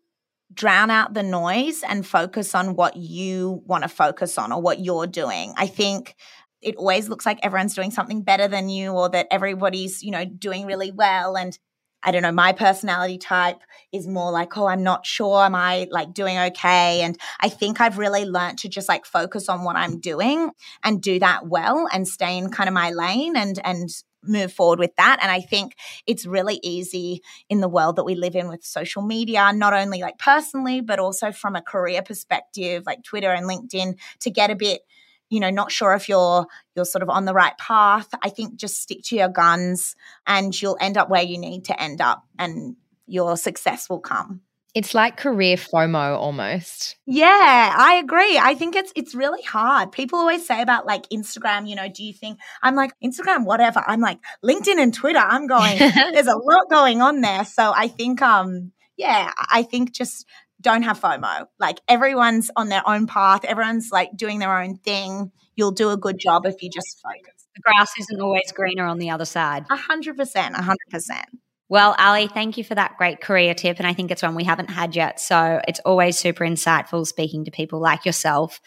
drown 0.52 0.90
out 0.90 1.14
the 1.14 1.22
noise 1.22 1.82
and 1.82 2.06
focus 2.06 2.54
on 2.54 2.74
what 2.74 2.96
you 2.96 3.62
want 3.66 3.82
to 3.82 3.88
focus 3.88 4.36
on 4.36 4.52
or 4.52 4.60
what 4.60 4.80
you're 4.80 5.06
doing. 5.06 5.54
I 5.56 5.66
think 5.66 6.16
it 6.62 6.76
always 6.76 7.08
looks 7.08 7.26
like 7.26 7.38
everyone's 7.42 7.74
doing 7.74 7.90
something 7.90 8.22
better 8.22 8.48
than 8.48 8.68
you 8.68 8.92
or 8.92 9.08
that 9.10 9.26
everybody's, 9.30 10.02
you 10.02 10.10
know, 10.10 10.24
doing 10.24 10.66
really 10.66 10.90
well. 10.90 11.36
And 11.36 11.58
I 12.02 12.12
don't 12.12 12.22
know, 12.22 12.32
my 12.32 12.52
personality 12.52 13.18
type 13.18 13.60
is 13.92 14.06
more 14.06 14.30
like, 14.30 14.56
oh, 14.56 14.66
I'm 14.66 14.82
not 14.82 15.04
sure. 15.04 15.44
Am 15.44 15.54
I 15.54 15.86
like 15.90 16.14
doing 16.14 16.38
okay? 16.38 17.02
And 17.02 17.18
I 17.40 17.48
think 17.48 17.80
I've 17.80 17.98
really 17.98 18.24
learned 18.24 18.58
to 18.58 18.68
just 18.68 18.88
like 18.88 19.04
focus 19.04 19.48
on 19.48 19.64
what 19.64 19.76
I'm 19.76 20.00
doing 20.00 20.50
and 20.82 21.02
do 21.02 21.18
that 21.18 21.46
well 21.46 21.88
and 21.92 22.08
stay 22.08 22.38
in 22.38 22.50
kind 22.50 22.68
of 22.68 22.74
my 22.74 22.90
lane 22.90 23.36
and, 23.36 23.58
and, 23.64 23.90
move 24.22 24.52
forward 24.52 24.78
with 24.78 24.94
that 24.96 25.18
and 25.22 25.30
i 25.30 25.40
think 25.40 25.74
it's 26.06 26.26
really 26.26 26.60
easy 26.62 27.22
in 27.48 27.60
the 27.60 27.68
world 27.70 27.96
that 27.96 28.04
we 28.04 28.14
live 28.14 28.36
in 28.36 28.48
with 28.48 28.62
social 28.62 29.00
media 29.00 29.50
not 29.50 29.72
only 29.72 30.02
like 30.02 30.18
personally 30.18 30.82
but 30.82 30.98
also 30.98 31.32
from 31.32 31.56
a 31.56 31.62
career 31.62 32.02
perspective 32.02 32.82
like 32.84 33.02
twitter 33.02 33.32
and 33.32 33.48
linkedin 33.48 33.98
to 34.18 34.30
get 34.30 34.50
a 34.50 34.54
bit 34.54 34.82
you 35.30 35.40
know 35.40 35.50
not 35.50 35.72
sure 35.72 35.94
if 35.94 36.08
you're 36.08 36.46
you're 36.76 36.84
sort 36.84 37.02
of 37.02 37.08
on 37.08 37.24
the 37.24 37.32
right 37.32 37.56
path 37.58 38.08
i 38.22 38.28
think 38.28 38.56
just 38.56 38.80
stick 38.80 38.98
to 39.02 39.16
your 39.16 39.28
guns 39.28 39.96
and 40.26 40.60
you'll 40.60 40.78
end 40.80 40.96
up 40.96 41.08
where 41.08 41.22
you 41.22 41.38
need 41.38 41.64
to 41.64 41.82
end 41.82 42.00
up 42.00 42.24
and 42.38 42.76
your 43.06 43.36
success 43.36 43.88
will 43.88 44.00
come 44.00 44.42
it's 44.74 44.94
like 44.94 45.16
career 45.16 45.56
FOMO 45.56 46.16
almost. 46.16 46.96
Yeah, 47.04 47.74
I 47.76 47.94
agree. 47.94 48.38
I 48.38 48.54
think 48.54 48.76
it's 48.76 48.92
it's 48.94 49.14
really 49.14 49.42
hard. 49.42 49.90
People 49.90 50.20
always 50.20 50.46
say 50.46 50.62
about 50.62 50.86
like 50.86 51.08
Instagram, 51.08 51.68
you 51.68 51.74
know, 51.74 51.88
do 51.88 52.04
you 52.04 52.12
think 52.12 52.38
I'm 52.62 52.76
like 52.76 52.92
Instagram 53.02 53.44
whatever. 53.44 53.82
I'm 53.84 54.00
like 54.00 54.20
LinkedIn 54.44 54.78
and 54.78 54.94
Twitter. 54.94 55.18
I'm 55.18 55.48
going 55.48 55.78
there's 55.78 56.28
a 56.28 56.36
lot 56.36 56.70
going 56.70 57.02
on 57.02 57.20
there. 57.20 57.44
So 57.44 57.72
I 57.74 57.88
think 57.88 58.22
um 58.22 58.72
yeah, 58.96 59.32
I 59.50 59.62
think 59.62 59.92
just 59.92 60.26
don't 60.60 60.82
have 60.82 61.00
FOMO. 61.00 61.46
Like 61.58 61.80
everyone's 61.88 62.50
on 62.56 62.68
their 62.68 62.86
own 62.88 63.06
path, 63.06 63.44
everyone's 63.44 63.90
like 63.92 64.16
doing 64.16 64.38
their 64.38 64.60
own 64.60 64.76
thing. 64.76 65.32
You'll 65.56 65.72
do 65.72 65.90
a 65.90 65.96
good 65.96 66.18
job 66.18 66.46
if 66.46 66.62
you 66.62 66.70
just 66.70 67.00
focus. 67.02 67.46
The 67.54 67.62
grass 67.62 67.92
isn't 67.98 68.20
always 68.20 68.52
greener 68.52 68.86
on 68.86 68.98
the 68.98 69.10
other 69.10 69.24
side. 69.24 69.66
A 69.70 69.76
hundred 69.76 70.16
percent, 70.16 70.54
a 70.54 70.62
hundred 70.62 70.88
percent. 70.90 71.26
Well, 71.70 71.94
Ali, 71.98 72.26
thank 72.26 72.58
you 72.58 72.64
for 72.64 72.74
that 72.74 72.96
great 72.98 73.20
career 73.20 73.54
tip. 73.54 73.78
And 73.78 73.86
I 73.86 73.94
think 73.94 74.10
it's 74.10 74.22
one 74.22 74.34
we 74.34 74.42
haven't 74.42 74.70
had 74.70 74.96
yet. 74.96 75.20
So 75.20 75.60
it's 75.68 75.78
always 75.80 76.18
super 76.18 76.44
insightful 76.44 77.06
speaking 77.06 77.44
to 77.44 77.52
people 77.52 77.78
like 77.78 78.04
yourself. 78.04 78.60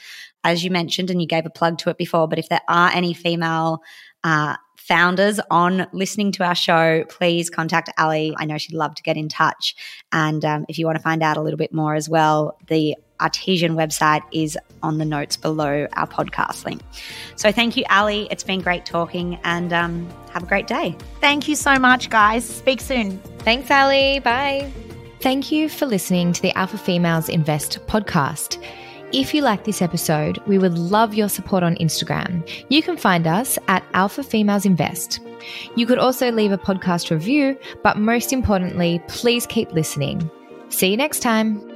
As 0.45 0.63
you 0.63 0.71
mentioned, 0.71 1.09
and 1.09 1.21
you 1.21 1.27
gave 1.27 1.45
a 1.45 1.49
plug 1.49 1.77
to 1.79 1.89
it 1.89 1.97
before, 1.97 2.29
but 2.29 2.39
if 2.39 2.47
there 2.47 2.61
are 2.69 2.89
any 2.91 3.13
female 3.13 3.81
uh, 4.23 4.55
founders 4.87 5.39
on 5.49 5.87
listening 5.93 6.31
to 6.33 6.43
our 6.43 6.55
show, 6.55 7.05
please 7.07 7.49
contact 7.49 7.89
Ali. 7.97 8.35
I 8.37 8.45
know 8.45 8.57
she'd 8.57 8.75
love 8.75 8.95
to 8.95 9.03
get 9.03 9.15
in 9.15 9.29
touch. 9.29 9.75
And 10.11 10.43
um, 10.43 10.65
if 10.67 10.77
you 10.77 10.85
want 10.85 10.97
to 10.97 11.01
find 11.01 11.23
out 11.23 11.37
a 11.37 11.41
little 11.41 11.57
bit 11.57 11.73
more 11.73 11.95
as 11.95 12.09
well, 12.09 12.57
the 12.67 12.95
Artesian 13.21 13.75
website 13.75 14.23
is 14.33 14.57
on 14.81 14.97
the 14.97 15.05
notes 15.05 15.37
below 15.37 15.87
our 15.93 16.07
podcast 16.07 16.65
link. 16.65 16.81
So 17.37 17.51
thank 17.51 17.77
you, 17.77 17.85
Ali. 17.89 18.27
It's 18.29 18.43
been 18.43 18.59
great 18.59 18.85
talking 18.85 19.39
and 19.45 19.71
um, 19.71 20.09
have 20.31 20.43
a 20.43 20.47
great 20.47 20.67
day. 20.67 20.97
Thank 21.21 21.47
you 21.47 21.55
so 21.55 21.79
much, 21.79 22.09
guys. 22.09 22.43
Speak 22.43 22.81
soon. 22.81 23.19
Thanks, 23.39 23.71
Ali. 23.71 24.19
Bye. 24.19 24.69
Thank 25.21 25.53
you 25.53 25.69
for 25.69 25.85
listening 25.85 26.33
to 26.33 26.41
the 26.41 26.51
Alpha 26.57 26.77
Females 26.77 27.29
Invest 27.29 27.79
podcast. 27.87 28.61
If 29.13 29.31
you 29.31 29.43
like 29.43 29.63
this 29.63 29.83
episode, 29.83 30.39
we 30.47 30.57
would 30.57 30.75
love 30.75 31.13
your 31.13 31.29
support 31.29 31.61
on 31.61 31.75
Instagram. 31.75 32.49
You 32.69 32.81
can 32.81 32.97
find 32.97 33.27
us 33.27 33.59
at 33.67 33.85
Alpha 33.93 34.23
Females 34.23 34.65
Invest. 34.65 35.19
You 35.75 35.85
could 35.85 35.99
also 35.99 36.31
leave 36.31 36.51
a 36.51 36.57
podcast 36.57 37.11
review, 37.11 37.55
but 37.83 37.99
most 37.99 38.33
importantly, 38.33 39.03
please 39.07 39.45
keep 39.45 39.71
listening. 39.71 40.31
See 40.69 40.89
you 40.89 40.97
next 40.97 41.19
time. 41.19 41.72